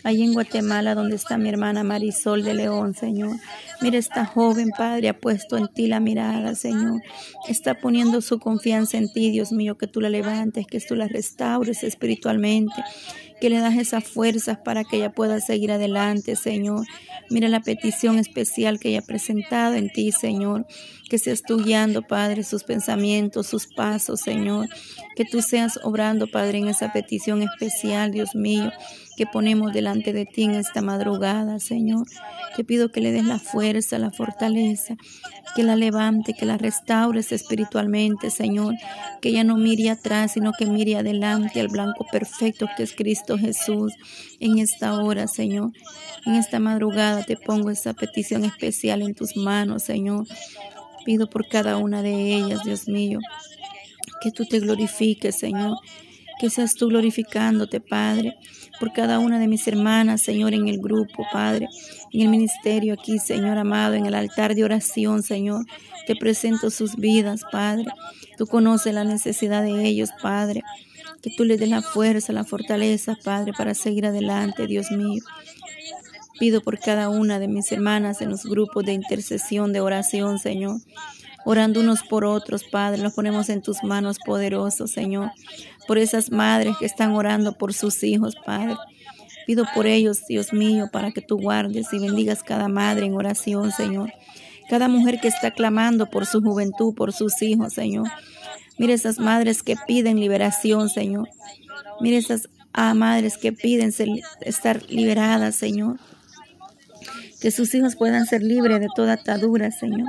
[0.03, 3.37] Allí en Guatemala, donde está mi hermana Marisol de León, Señor.
[3.81, 7.01] Mira, esta joven, Padre, ha puesto en ti la mirada, Señor.
[7.47, 11.07] Está poniendo su confianza en ti, Dios mío, que tú la levantes, que tú la
[11.07, 12.75] restaures espiritualmente
[13.39, 16.85] que le das esas fuerzas para que ella pueda seguir adelante, Señor.
[17.29, 20.65] Mira la petición especial que ella ha presentado en ti, Señor.
[21.09, 24.67] Que seas tú guiando, Padre, sus pensamientos, sus pasos, Señor.
[25.15, 28.71] Que tú seas obrando, Padre, en esa petición especial, Dios mío
[29.19, 32.07] que ponemos delante de ti en esta madrugada, Señor.
[32.55, 34.95] Te pido que le des la fuerza, la fortaleza,
[35.57, 38.75] que la levante, que la restaures espiritualmente, Señor.
[39.19, 43.37] Que ella no mire atrás, sino que mire adelante al blanco perfecto que es Cristo
[43.37, 43.91] Jesús
[44.39, 45.73] en esta hora, Señor.
[46.25, 50.27] En esta madrugada te pongo esa petición especial en tus manos, Señor.
[51.03, 53.19] Pido por cada una de ellas, Dios mío,
[54.21, 55.75] que tú te glorifiques, Señor
[56.39, 58.37] que seas tú glorificándote, Padre,
[58.79, 61.67] por cada una de mis hermanas, Señor, en el grupo, Padre,
[62.11, 65.65] en el ministerio aquí, Señor amado, en el altar de oración, Señor.
[66.07, 67.85] Te presento sus vidas, Padre.
[68.37, 70.63] Tú conoces la necesidad de ellos, Padre.
[71.21, 75.21] Que tú les des la fuerza, la fortaleza, Padre, para seguir adelante, Dios mío.
[76.39, 80.77] Pido por cada una de mis hermanas en los grupos de intercesión, de oración, Señor
[81.49, 83.01] orando unos por otros, Padre.
[83.01, 85.31] Los ponemos en tus manos poderosos, Señor.
[85.87, 88.75] Por esas madres que están orando por sus hijos, Padre.
[89.47, 93.71] Pido por ellos, Dios mío, para que tú guardes y bendigas cada madre en oración,
[93.71, 94.13] Señor.
[94.69, 98.07] Cada mujer que está clamando por su juventud, por sus hijos, Señor.
[98.77, 101.29] Mire esas madres que piden liberación, Señor.
[101.99, 103.91] Mire esas ah, madres que piden
[104.41, 105.97] estar liberadas, Señor.
[107.39, 110.07] Que sus hijos puedan ser libres de toda atadura, Señor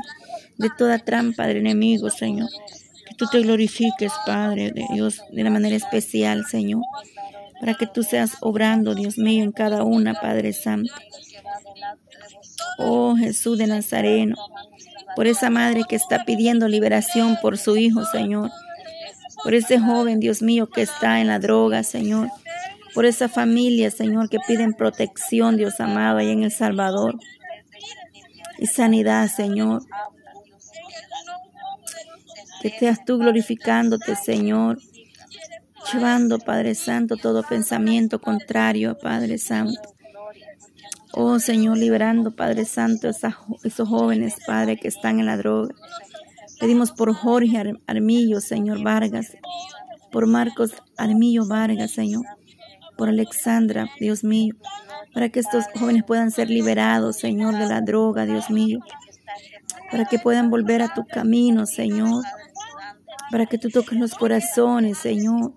[0.60, 2.50] de toda trampa del enemigo, Señor.
[3.08, 6.82] Que tú te glorifiques, Padre de Dios, de una manera especial, Señor.
[7.58, 10.92] Para que tú seas obrando, Dios mío, en cada una, Padre Santo.
[12.78, 14.36] Oh Jesús de Nazareno,
[15.16, 18.50] por esa madre que está pidiendo liberación por su hijo, Señor.
[19.42, 22.28] Por ese joven, Dios mío, que está en la droga, Señor.
[22.94, 27.18] Por esa familia, Señor, que piden protección, Dios amado, ahí en El Salvador.
[28.58, 29.82] Y sanidad, Señor.
[32.62, 34.78] Que seas tú glorificándote, Señor.
[35.92, 39.80] Llevando, Padre Santo, todo pensamiento contrario, Padre Santo.
[41.12, 45.74] Oh Señor, liberando, Padre Santo, esos jóvenes, Padre, que están en la droga.
[46.60, 49.36] Pedimos por Jorge Armillo, Señor Vargas,
[50.12, 52.24] por Marcos Armillo Vargas, Señor,
[53.00, 54.54] por Alexandra, Dios mío,
[55.14, 58.80] para que estos jóvenes puedan ser liberados, Señor, de la droga, Dios mío,
[59.90, 62.22] para que puedan volver a tu camino, Señor,
[63.30, 65.54] para que tú toques los corazones, Señor,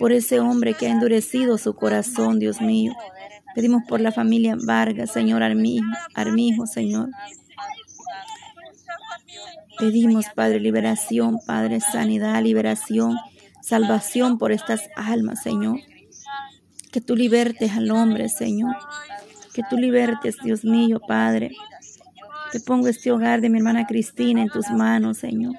[0.00, 2.92] por ese hombre que ha endurecido su corazón, Dios mío.
[3.54, 7.10] Pedimos por la familia Vargas, Señor Armijo, Armijo, Señor.
[9.78, 13.16] Pedimos, Padre, liberación, Padre, sanidad, liberación,
[13.62, 15.78] salvación por estas almas, Señor.
[16.94, 18.76] Que tú libertes al hombre, Señor.
[19.52, 21.50] Que tú libertes, Dios mío, Padre.
[22.52, 25.56] Te pongo este hogar de mi hermana Cristina en tus manos, Señor.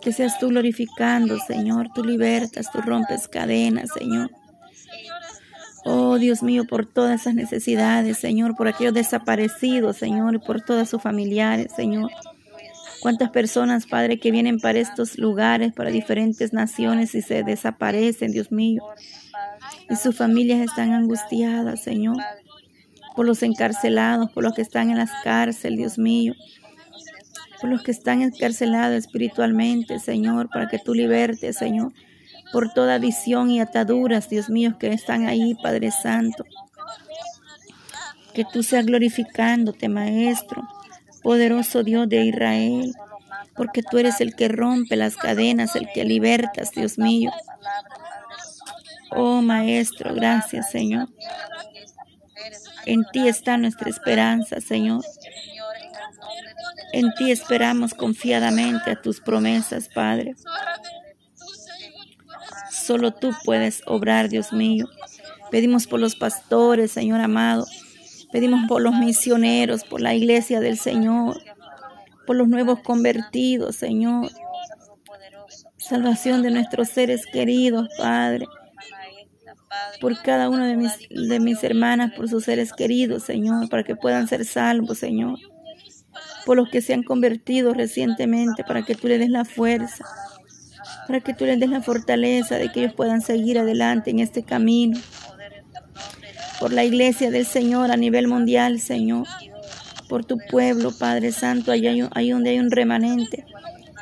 [0.00, 1.88] Que seas tú glorificando, Señor.
[1.94, 4.30] Tú libertas, tú rompes cadenas, Señor.
[5.84, 10.88] Oh Dios mío, por todas esas necesidades, Señor, por aquellos desaparecidos, Señor, y por todas
[10.88, 12.10] sus familiares, Señor.
[13.02, 18.50] Cuántas personas, Padre, que vienen para estos lugares, para diferentes naciones y se desaparecen, Dios
[18.50, 18.82] mío.
[19.90, 22.16] Y sus familias están angustiadas, Señor,
[23.16, 26.34] por los encarcelados, por los que están en las cárceles, Dios mío
[27.60, 31.92] por los que están encarcelados espiritualmente, Señor, para que tú libertes, Señor,
[32.52, 36.44] por toda visión y ataduras, Dios mío, que están ahí, Padre Santo.
[38.34, 40.66] Que tú seas glorificándote, Maestro,
[41.22, 42.94] poderoso Dios de Israel,
[43.54, 47.30] porque tú eres el que rompe las cadenas, el que libertas, Dios mío.
[49.10, 51.08] Oh Maestro, gracias, Señor.
[52.86, 55.04] En ti está nuestra esperanza, Señor.
[56.92, 60.34] En ti esperamos confiadamente a tus promesas, Padre.
[62.70, 64.88] Solo tú puedes obrar, Dios mío.
[65.50, 67.66] Pedimos por los pastores, Señor amado.
[68.32, 71.40] Pedimos por los misioneros, por la iglesia del Señor,
[72.26, 74.30] por los nuevos convertidos, Señor.
[75.76, 78.46] Salvación de nuestros seres queridos, Padre.
[80.00, 83.96] Por cada uno de mis, de mis hermanas, por sus seres queridos, Señor, para que
[83.96, 85.38] puedan ser salvos, Señor
[86.44, 90.04] por los que se han convertido recientemente, para que tú le des la fuerza,
[91.06, 94.42] para que tú les des la fortaleza de que ellos puedan seguir adelante en este
[94.42, 94.98] camino.
[96.58, 99.26] Por la iglesia del Señor a nivel mundial, Señor.
[100.08, 103.46] Por tu pueblo, Padre Santo, ahí, ahí donde hay un remanente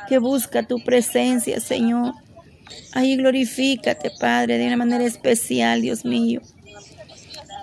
[0.07, 2.15] que busca tu presencia, Señor.
[2.93, 6.41] Ahí glorifícate, Padre, de una manera especial, Dios mío.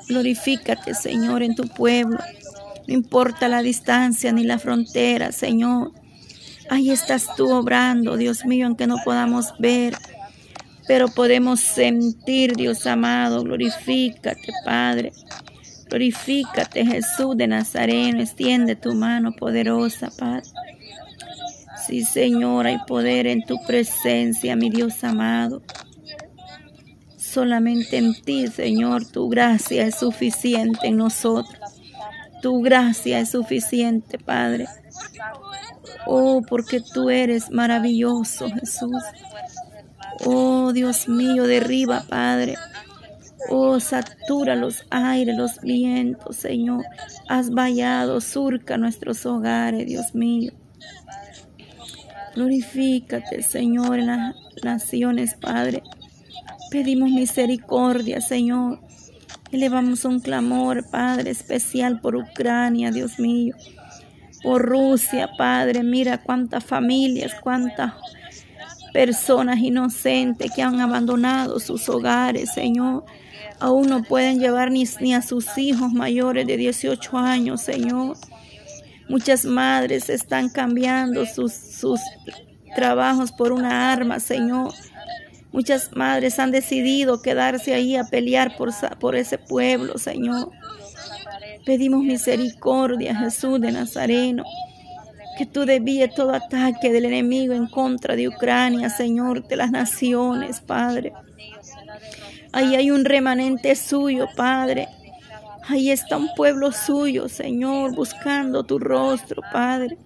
[0.08, 2.18] Glorifícate, Señor, en tu pueblo.
[2.86, 5.92] No importa la distancia ni la frontera, Señor.
[6.68, 9.96] Ahí estás tú obrando, Dios mío, aunque no podamos ver,
[10.86, 13.42] pero podemos sentir, Dios amado.
[13.42, 15.12] Glorifícate, Padre.
[15.88, 18.20] Glorifícate, Jesús de Nazareno.
[18.20, 20.48] Extiende tu mano poderosa, Padre.
[21.86, 25.62] Sí, Señor, hay poder en tu presencia, mi Dios amado.
[27.16, 31.60] Solamente en ti, Señor, tu gracia es suficiente en nosotros.
[32.42, 34.66] Tu gracia es suficiente, Padre.
[36.06, 39.02] Oh, porque tú eres maravilloso, Jesús.
[40.24, 42.56] Oh, Dios mío, derriba, Padre.
[43.48, 46.84] Oh, satura los aires, los vientos, Señor.
[47.28, 50.52] Has vallado, surca nuestros hogares, Dios mío.
[52.36, 55.82] Glorifícate, Señor, en las naciones, Padre.
[56.70, 58.78] Pedimos misericordia, Señor.
[59.52, 63.56] Elevamos un clamor, Padre, especial por Ucrania, Dios mío.
[64.42, 65.82] Por Rusia, Padre.
[65.82, 67.94] Mira cuántas familias, cuántas
[68.92, 73.06] personas inocentes que han abandonado sus hogares, Señor.
[73.60, 78.18] Aún no pueden llevar ni, ni a sus hijos mayores de 18 años, Señor.
[79.08, 82.00] Muchas madres están cambiando sus, sus
[82.74, 84.72] trabajos por una arma, Señor.
[85.52, 90.50] Muchas madres han decidido quedarse ahí a pelear por, por ese pueblo, Señor.
[91.64, 94.44] Pedimos misericordia, Jesús de Nazareno.
[95.38, 100.60] Que tú desvíes todo ataque del enemigo en contra de Ucrania, Señor, de las naciones,
[100.60, 101.12] Padre.
[102.52, 104.88] Ahí hay un remanente suyo, Padre.
[105.68, 109.98] Ahí está un pueblo suyo, Señor, buscando tu rostro, Padre.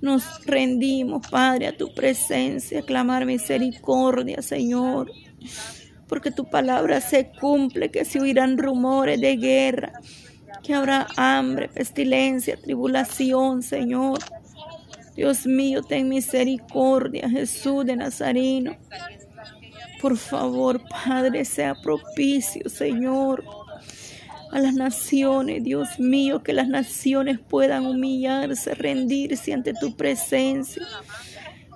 [0.00, 5.10] Nos rendimos, Padre, a tu presencia, a clamar misericordia, Señor.
[6.06, 9.92] Porque tu palabra se cumple, que se oirán rumores de guerra,
[10.62, 14.20] que habrá hambre, pestilencia, tribulación, Señor.
[15.14, 18.74] Dios mío, ten misericordia, Jesús de Nazareno.
[20.00, 23.57] Por favor, Padre, sea propicio, Señor
[24.50, 30.86] a las naciones, Dios mío, que las naciones puedan humillarse, rendirse ante tu presencia.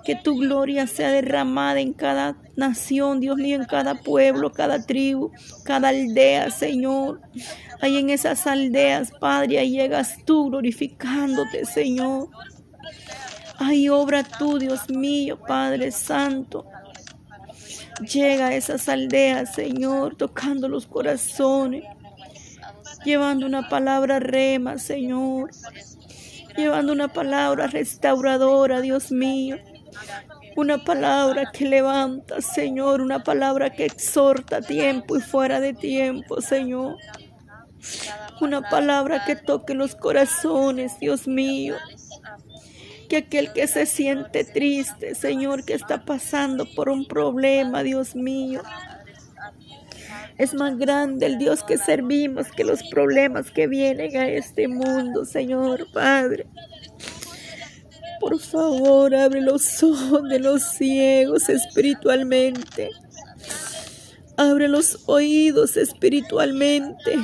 [0.03, 5.31] Que tu gloria sea derramada en cada nación, Dios mío, en cada pueblo, cada tribu,
[5.63, 7.21] cada aldea, Señor.
[7.79, 12.29] Ahí en esas aldeas, Padre, ahí llegas tú glorificándote, Señor.
[13.59, 16.65] Ahí obra tú, Dios mío, Padre Santo.
[18.01, 21.85] Llega a esas aldeas, Señor, tocando los corazones
[23.03, 25.49] llevando una palabra rema, Señor,
[26.55, 29.57] llevando una palabra restauradora, Dios mío,
[30.55, 36.97] una palabra que levanta, Señor, una palabra que exhorta tiempo y fuera de tiempo, Señor.
[38.39, 41.75] Una palabra que toque los corazones, Dios mío.
[43.09, 48.61] Que aquel que se siente triste, Señor, que está pasando por un problema, Dios mío,
[50.37, 55.25] es más grande el Dios que servimos que los problemas que vienen a este mundo,
[55.25, 56.47] Señor Padre.
[58.19, 62.89] Por favor, abre los ojos de los ciegos espiritualmente.
[64.37, 67.19] Abre los oídos espiritualmente.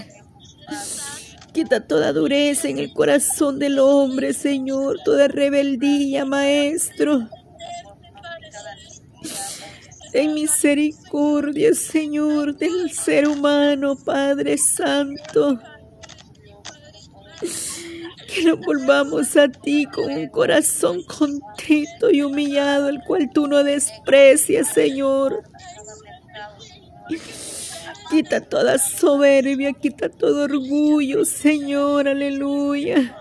[1.53, 7.27] Quita toda dureza en el corazón del hombre, Señor, toda rebeldía, Maestro.
[10.11, 15.59] Ten misericordia, Señor, del ser humano, Padre Santo.
[18.27, 23.63] Que nos volvamos a ti con un corazón contrito y humillado, el cual tú no
[23.63, 25.43] desprecias, Señor.
[28.09, 33.15] Quita toda soberbia, quita todo orgullo, Señor, aleluya.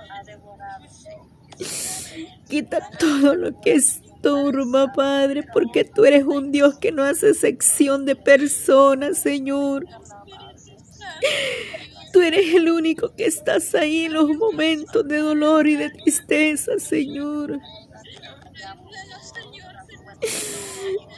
[2.48, 7.32] Quita todo lo que es turma, Padre, porque tú eres un Dios que no hace
[7.32, 9.86] sección de personas, Señor.
[12.12, 16.78] Tú eres el único que estás ahí en los momentos de dolor y de tristeza,
[16.78, 17.58] Señor.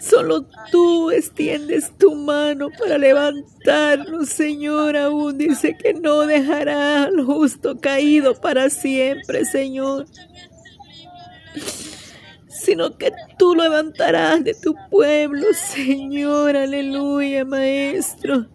[0.00, 4.96] Solo tú extiendes tu mano para levantarnos, Señor.
[4.96, 10.06] Aún dice que no dejará al justo caído para siempre, Señor.
[12.70, 18.46] Sino que tú levantarás de tu pueblo, Señor, aleluya, Maestro.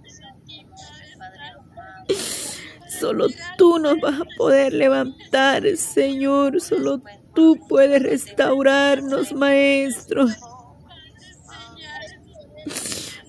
[2.98, 6.62] Solo tú nos vas a poder levantar, Señor.
[6.62, 7.02] Solo
[7.34, 10.28] tú puedes restaurarnos, Maestro.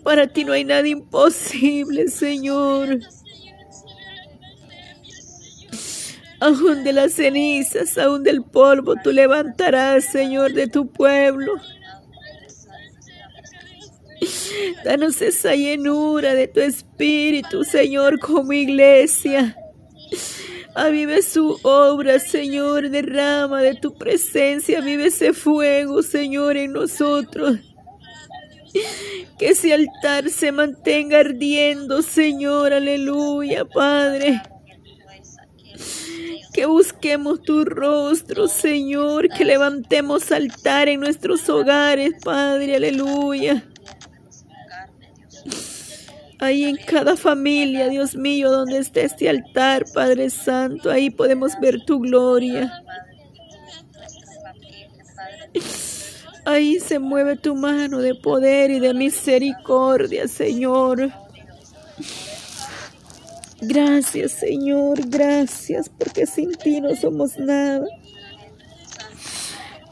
[0.05, 3.01] Para ti no hay nada imposible, Señor.
[6.41, 11.55] Aún de las cenizas, aún del polvo, tú levantarás, Señor, de tu pueblo.
[14.85, 19.57] Danos esa llenura de tu espíritu, Señor, como iglesia.
[20.75, 27.59] Avive su obra, Señor, derrama de tu presencia, vive ese fuego, Señor, en nosotros.
[29.39, 34.43] Que ese altar se mantenga ardiendo, Señor, aleluya, Padre.
[36.57, 43.63] Que busquemos tu rostro, Señor, que levantemos altar en nuestros hogares, Padre, aleluya.
[46.39, 51.85] Ahí en cada familia, Dios mío, donde esté este altar, Padre Santo, ahí podemos ver
[51.85, 52.73] tu gloria.
[56.47, 61.13] Ahí se mueve tu mano de poder y de misericordia, Señor.
[63.61, 67.87] Gracias, Señor, gracias, porque sin ti no somos nada.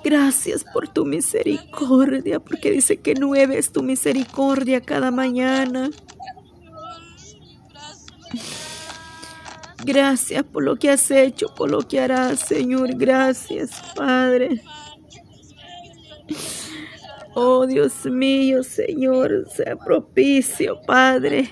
[0.05, 5.89] Gracias por tu misericordia, porque dice que nueve es tu misericordia cada mañana.
[9.83, 12.95] Gracias por lo que has hecho, por lo que harás, Señor.
[12.97, 14.63] Gracias, Padre.
[17.35, 21.51] Oh Dios mío, Señor, sea propicio, Padre.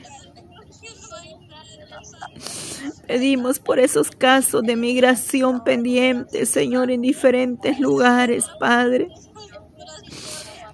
[3.07, 9.09] Pedimos por esos casos de migración pendientes, Señor, en diferentes lugares, Padre.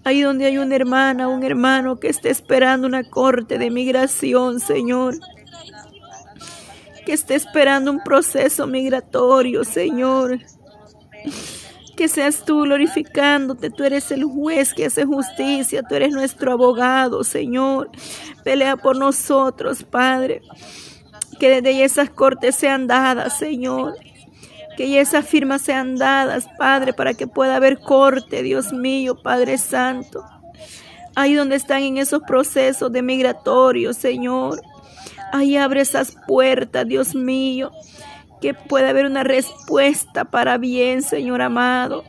[0.04, 5.18] Ahí donde hay una hermana, un hermano que esté esperando una corte de migración, Señor.
[7.04, 10.38] Que esté esperando un proceso migratorio, Señor.
[11.96, 13.70] Que seas tú glorificándote.
[13.70, 15.82] Tú eres el juez que hace justicia.
[15.82, 17.90] Tú eres nuestro abogado, Señor.
[18.44, 20.42] Pelea por nosotros, Padre.
[21.38, 23.94] Que desde esas cortes sean dadas, Señor.
[24.76, 30.24] Que esas firmas sean dadas, Padre, para que pueda haber corte, Dios mío, Padre Santo.
[31.16, 34.62] Ahí donde están en esos procesos de migratorio, Señor.
[35.32, 37.72] Ahí abre esas puertas, Dios mío.
[38.40, 42.04] Que pueda haber una respuesta para bien, Señor amado.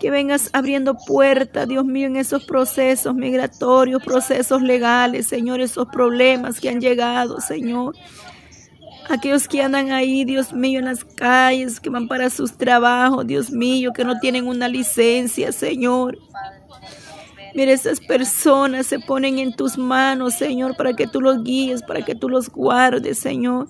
[0.00, 6.58] Que vengas abriendo puertas, Dios mío, en esos procesos migratorios, procesos legales, Señor, esos problemas
[6.58, 7.94] que han llegado, Señor.
[9.08, 13.50] Aquellos que andan ahí, Dios mío, en las calles, que van para sus trabajos, Dios
[13.50, 16.18] mío, que no tienen una licencia, Señor.
[17.54, 22.02] Mira, esas personas se ponen en tus manos, Señor, para que tú los guíes, para
[22.02, 23.68] que tú los guardes, Señor.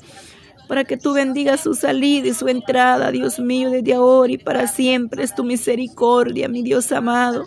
[0.67, 4.67] Para que tú bendigas su salida y su entrada, Dios mío, desde ahora y para
[4.67, 5.23] siempre.
[5.23, 7.47] Es tu misericordia, mi Dios amado.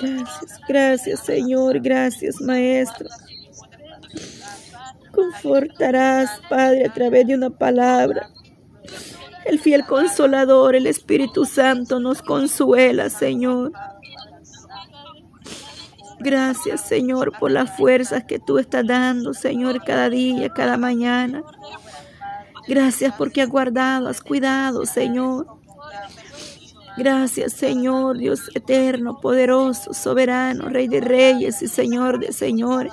[0.00, 1.80] Gracias, gracias, Señor.
[1.80, 3.08] Gracias, Maestro
[5.18, 8.30] confortarás, Padre, a través de una palabra.
[9.44, 13.72] El fiel consolador, el Espíritu Santo, nos consuela, Señor.
[16.20, 21.42] Gracias, Señor, por las fuerzas que tú estás dando, Señor, cada día, cada mañana.
[22.68, 25.46] Gracias porque has guardado, has cuidado, Señor.
[26.96, 32.92] Gracias, Señor, Dios eterno, poderoso, soberano, Rey de reyes y Señor de señores.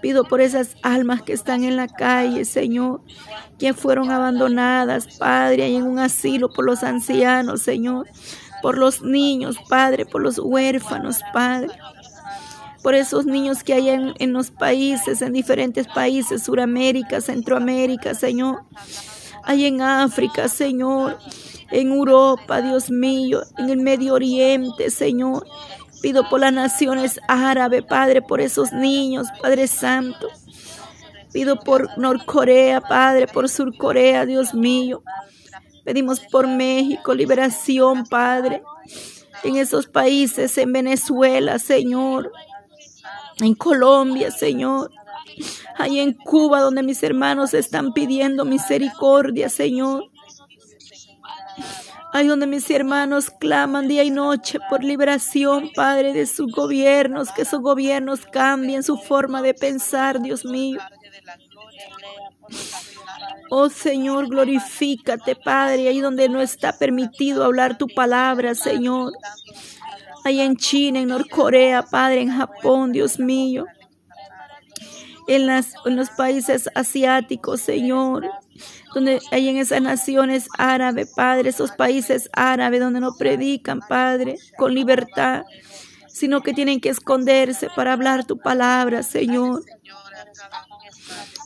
[0.00, 3.00] Pido por esas almas que están en la calle, Señor,
[3.58, 8.06] que fueron abandonadas, Padre, y en un asilo por los ancianos, Señor,
[8.62, 11.70] por los niños, Padre, por los huérfanos, Padre,
[12.82, 18.62] por esos niños que hay en, en los países, en diferentes países, Suramérica, Centroamérica, Señor,
[19.44, 21.18] hay en África, Señor,
[21.70, 25.46] en Europa, Dios mío, en el Medio Oriente, Señor.
[26.00, 30.28] Pido por las naciones árabes, Padre, por esos niños, Padre Santo.
[31.32, 35.02] Pido por Norcorea, Padre, por Surcorea, Dios mío.
[35.84, 38.62] Pedimos por México, liberación, Padre.
[39.44, 42.32] En esos países, en Venezuela, Señor.
[43.40, 44.90] En Colombia, Señor.
[45.76, 50.10] Ahí en Cuba, donde mis hermanos están pidiendo misericordia, Señor.
[52.12, 57.42] Ahí donde mis hermanos claman día y noche por liberación, Padre, de sus gobiernos, que
[57.42, 60.80] esos gobiernos cambien su forma de pensar, Dios mío.
[63.50, 69.12] Oh Señor, glorifícate, Padre, ahí donde no está permitido hablar tu palabra, Señor.
[70.24, 73.66] Ahí en China, en Norcorea, Padre, en Japón, Dios mío.
[75.26, 78.28] En, en los países asiáticos, Señor.
[78.94, 84.74] Donde hay en esas naciones árabes, Padre, esos países árabes donde no predican, Padre, con
[84.74, 85.44] libertad,
[86.08, 89.64] sino que tienen que esconderse para hablar tu palabra, Señor.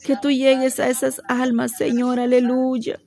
[0.04, 2.98] Que tú llegues a esas almas, Señor, aleluya.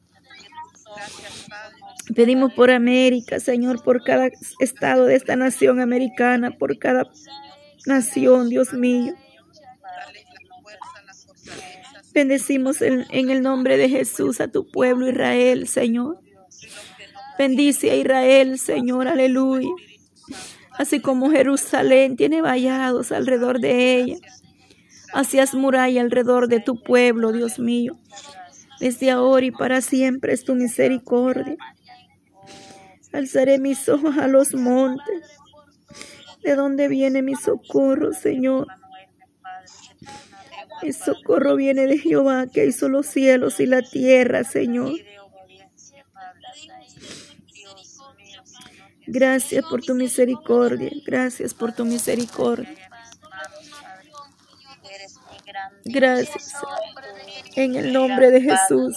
[2.15, 4.29] Pedimos por América, Señor, por cada
[4.59, 7.09] estado de esta nación americana, por cada
[7.85, 9.15] nación, Dios mío.
[12.15, 16.21] Bendecimos en, el nombre de Jesús a tu pueblo Israel, Señor.
[17.37, 19.67] Bendice a Israel, Señor, aleluya.
[20.71, 24.17] Así como Jerusalén tiene vallados alrededor de ella.
[25.13, 27.99] Hacías muralla alrededor de tu pueblo, Dios mío.
[28.79, 31.57] Desde ahora y para siempre es tu misericordia.
[33.11, 35.21] Alzaré mis ojos a los montes.
[36.45, 38.67] ¿De dónde viene mi socorro, Señor?
[40.81, 44.93] Mi socorro viene de Jehová, que hizo los cielos y la tierra, Señor.
[49.07, 50.91] Gracias por tu misericordia.
[51.05, 52.75] Gracias por tu misericordia.
[55.85, 56.53] Gracias.
[57.55, 58.95] En el nombre de Jesús.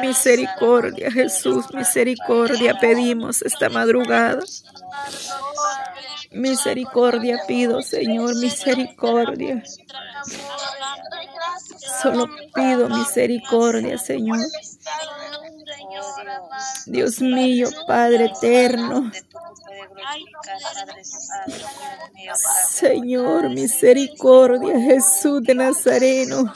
[0.00, 4.42] Misericordia, Jesús, misericordia pedimos esta madrugada.
[6.34, 9.62] Misericordia pido, Señor, misericordia.
[12.02, 14.40] Solo pido misericordia, Señor.
[16.86, 19.10] Dios mío, Padre eterno.
[22.68, 26.52] Señor, misericordia, Jesús de Nazareno.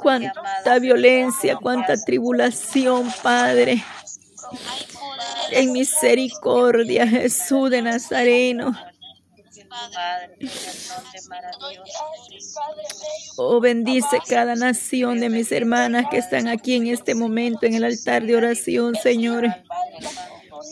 [0.00, 3.84] Cuánta violencia, cuánta tribulación, Padre.
[5.52, 8.76] En misericordia, Jesús de Nazareno.
[13.36, 17.84] Oh, bendice cada nación de mis hermanas que están aquí en este momento en el
[17.84, 19.46] altar de oración, Señor.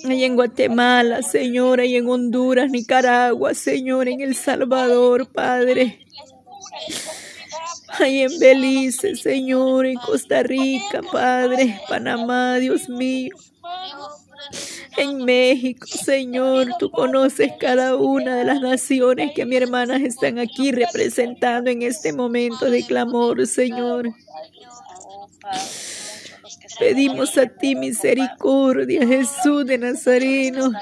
[0.05, 6.05] Y en Guatemala, Señor, y en Honduras, Nicaragua, Señor, en El Salvador, Padre.
[7.99, 13.35] Ahí en Belice, Señor, en Costa Rica, Padre, Panamá, Dios mío.
[14.99, 20.73] En México, Señor, tú conoces cada una de las naciones que mis hermanas están aquí
[20.73, 24.09] representando en este momento de clamor, Señor.
[26.81, 30.73] Pedimos a ti misericordia, Jesús de Nazareno.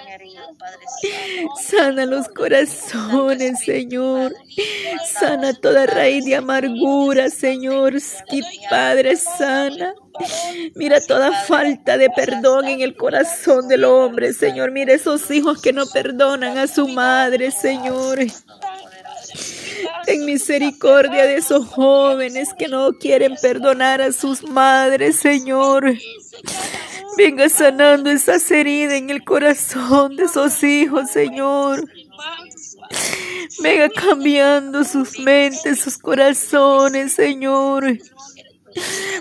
[1.61, 4.35] Sana los corazones, Señor.
[5.19, 7.95] Sana toda raíz de amargura, Señor.
[8.71, 9.95] Padre, sana.
[10.75, 14.71] Mira toda falta de perdón en el corazón del hombre, Señor.
[14.71, 18.19] Mira esos hijos que no perdonan a su madre, Señor.
[20.07, 25.95] En misericordia de esos jóvenes que no quieren perdonar a sus madres, Señor.
[27.17, 31.89] Venga sanando esas heridas en el corazón de esos hijos, Señor.
[33.63, 37.99] Venga cambiando sus mentes, sus corazones, Señor.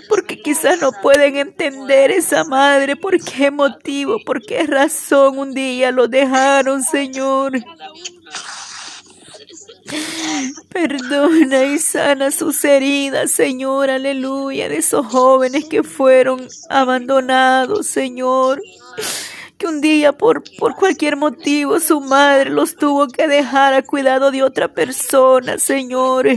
[0.08, 5.90] Porque quizás no pueden entender esa madre, por qué motivo, por qué razón un día
[5.90, 7.52] lo dejaron, Señor.
[10.68, 18.60] Perdona y sana sus heridas, Señor, aleluya, de esos jóvenes que fueron abandonados, Señor.
[19.58, 24.30] Que un día por, por cualquier motivo su madre los tuvo que dejar a cuidado
[24.30, 26.28] de otra persona, Señor.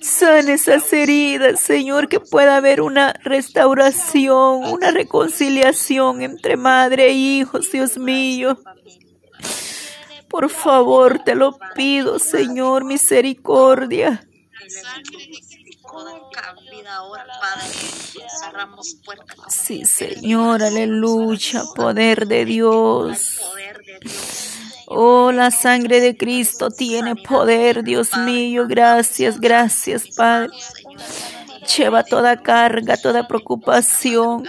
[0.00, 7.72] Sana esas heridas, Señor, que pueda haber una restauración, una reconciliación entre madre e hijos,
[7.72, 8.58] Dios mío.
[10.36, 14.22] Por favor, te lo pido, Señor, misericordia.
[19.48, 23.40] Sí, Señor, aleluya, poder de Dios.
[24.88, 28.66] Oh, la sangre de Cristo tiene poder, Dios mío.
[28.68, 30.50] Gracias, gracias, Padre.
[31.78, 34.46] Lleva toda carga, toda preocupación,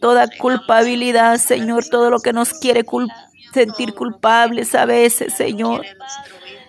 [0.00, 3.27] toda culpabilidad, Señor, todo lo que nos quiere culpar
[3.58, 5.84] sentir culpables a veces, Señor.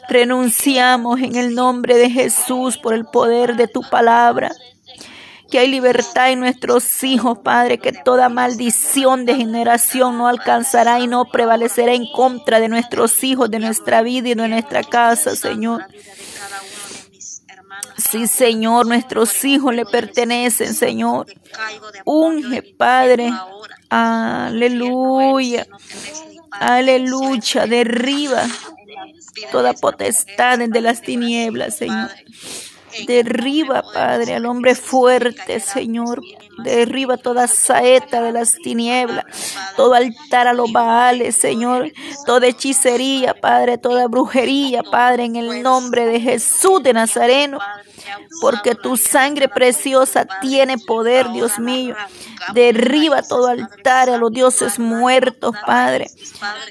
[0.10, 4.52] Renunciamos en el nombre de Jesús por el poder de tu palabra.
[5.52, 11.08] Que hay libertad en nuestros hijos, Padre, que toda maldición de generación no alcanzará y
[11.08, 15.86] no prevalecerá en contra de nuestros hijos, de nuestra vida y de nuestra casa, Señor.
[17.98, 21.28] Sí, Señor, nuestros hijos le pertenecen, Señor.
[22.06, 23.32] Unge, Padre.
[23.90, 25.68] Aleluya.
[26.52, 27.66] Aleluya.
[27.68, 28.48] Derriba
[29.52, 32.10] toda potestad de las tinieblas, Señor.
[33.06, 36.22] Derriba, Padre, al hombre fuerte, Señor.
[36.64, 39.24] Derriba toda saeta de las tinieblas,
[39.78, 41.92] todo altar a los baales, Señor.
[42.26, 47.60] Toda hechicería, Padre, toda brujería, Padre, en el nombre de Jesús de Nazareno.
[48.42, 51.96] Porque tu sangre preciosa tiene poder, Dios mío.
[52.54, 56.10] Derriba todo altar a los dioses muertos, Padre.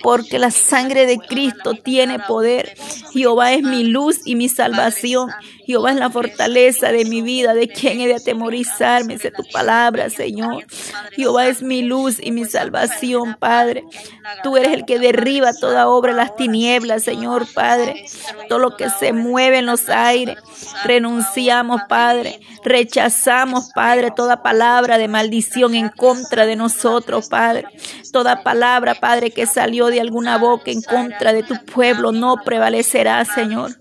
[0.02, 2.76] Porque la sangre de Cristo tiene poder.
[3.12, 5.30] Jehová es mi luz y mi salvación.
[5.66, 7.52] Jehová es la fortaleza de mi vida.
[7.52, 9.18] ¿De quién he de atemorizarme?
[9.18, 10.64] De tu palabra, Señor.
[11.14, 13.84] Jehová es mi luz y mi salvación, Padre.
[14.42, 18.06] Tú eres el que derriba toda obra las tinieblas, Señor, Padre.
[18.48, 20.38] Todo lo que se mueve en los aires.
[21.88, 22.40] Padre.
[22.64, 27.66] Rechazamos, Padre, toda palabra de maldición en contra de nosotros, Padre.
[28.12, 33.24] Toda palabra, Padre, que salió de alguna boca en contra de tu pueblo no prevalecerá,
[33.24, 33.72] Señor.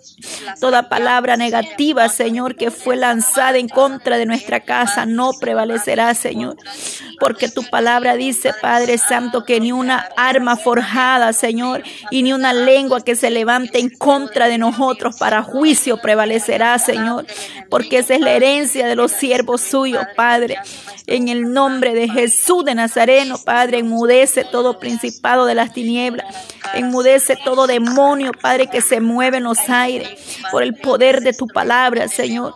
[0.60, 6.58] Toda palabra negativa, Señor, que fue lanzada en contra de nuestra casa no prevalecerá, Señor.
[7.20, 12.54] Porque tu palabra dice, Padre Santo, que ni una arma forjada, Señor, y ni una
[12.54, 17.26] lengua que se levante en contra de nosotros para juicio prevalecerá, Señor.
[17.70, 20.58] Porque esa es la herencia de los siervos suyos, Padre.
[21.06, 26.26] En el nombre de Jesús de Nazareno, Padre, enmudece todo principado de las tinieblas.
[26.74, 30.10] Enmudece todo demonio, Padre, que se mueve en los aires
[30.52, 32.54] por el poder de tu palabra, Señor.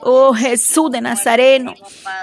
[0.00, 1.74] Oh Jesús de Nazareno,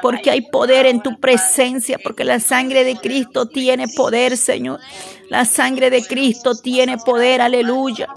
[0.02, 4.80] porque hay poder en tu presencia, porque la sangre de Cristo tiene poder, Señor.
[5.30, 8.08] La sangre de Cristo tiene poder, aleluya.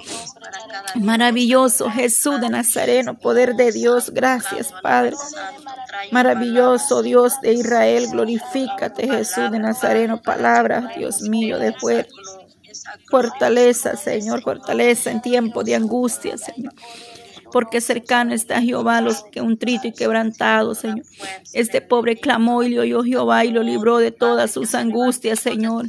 [0.97, 4.11] Maravilloso Jesús de Nazareno, poder de Dios.
[4.11, 5.17] Gracias, Padre.
[6.11, 12.13] Maravilloso Dios de Israel, glorifícate Jesús de Nazareno, palabra, Dios mío, de fuerza.
[13.11, 16.75] Fortaleza, Señor, fortaleza en tiempo de angustia, Señor.
[17.53, 21.05] Porque cercano está Jehová los que un trito y quebrantado, Señor.
[21.53, 25.86] Este pobre clamó y le oyó Jehová y lo libró de todas sus angustias, Señor.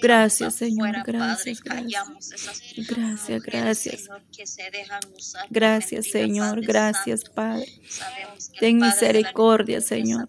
[0.00, 0.96] Gracias, Señor.
[1.04, 2.04] Gracias, gracias.
[2.88, 4.08] Gracias, gracias.
[5.50, 6.60] Gracias, Señor.
[6.62, 7.66] Gracias, Padre.
[8.58, 10.28] Ten misericordia, Señor.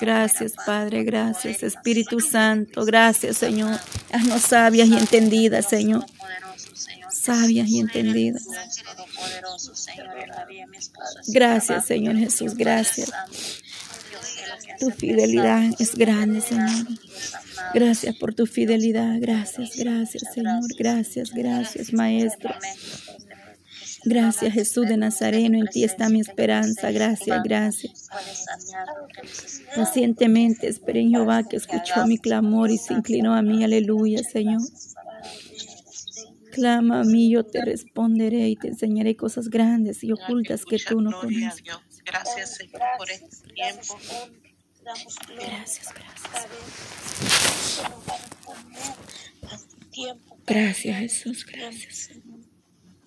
[0.00, 1.04] Gracias, Padre.
[1.04, 2.84] Gracias, Espíritu Santo.
[2.84, 3.78] Gracias, Señor.
[4.12, 6.04] Haznos sabias y entendidas, Señor.
[7.26, 8.46] Sabias y entendidas.
[11.26, 12.54] Gracias, Señor Jesús.
[12.54, 13.10] Gracias.
[14.78, 16.86] Tu fidelidad es grande, Señor.
[17.74, 19.16] Gracias por tu fidelidad.
[19.20, 20.62] Gracias, gracias, Señor.
[20.78, 22.54] Gracias, gracias, Maestro.
[24.04, 25.58] Gracias, Jesús de Nazareno.
[25.58, 26.92] En ti está mi esperanza.
[26.92, 28.08] Gracias, gracias.
[29.74, 33.64] Pacientemente esperé Jehová que escuchó mi clamor y se inclinó a mí.
[33.64, 34.62] Aleluya, Señor.
[36.56, 41.02] Clama a mí, yo te responderé y te enseñaré cosas grandes y ocultas que tú
[41.02, 41.62] no conoces.
[42.02, 43.98] Gracias, Señor, por este tiempo.
[44.82, 45.16] Gracias,
[45.94, 45.94] gracias.
[50.46, 52.10] Gracias, Jesús, gracias.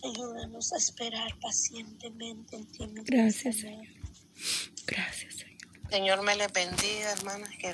[0.04, 2.86] Ayúdanos a esperar pacientemente en ti.
[3.06, 3.88] Gracias, Señor.
[4.86, 5.50] Gracias, Señor.
[5.89, 7.50] Señor me les bendiga, hermanas.
[7.58, 7.68] Que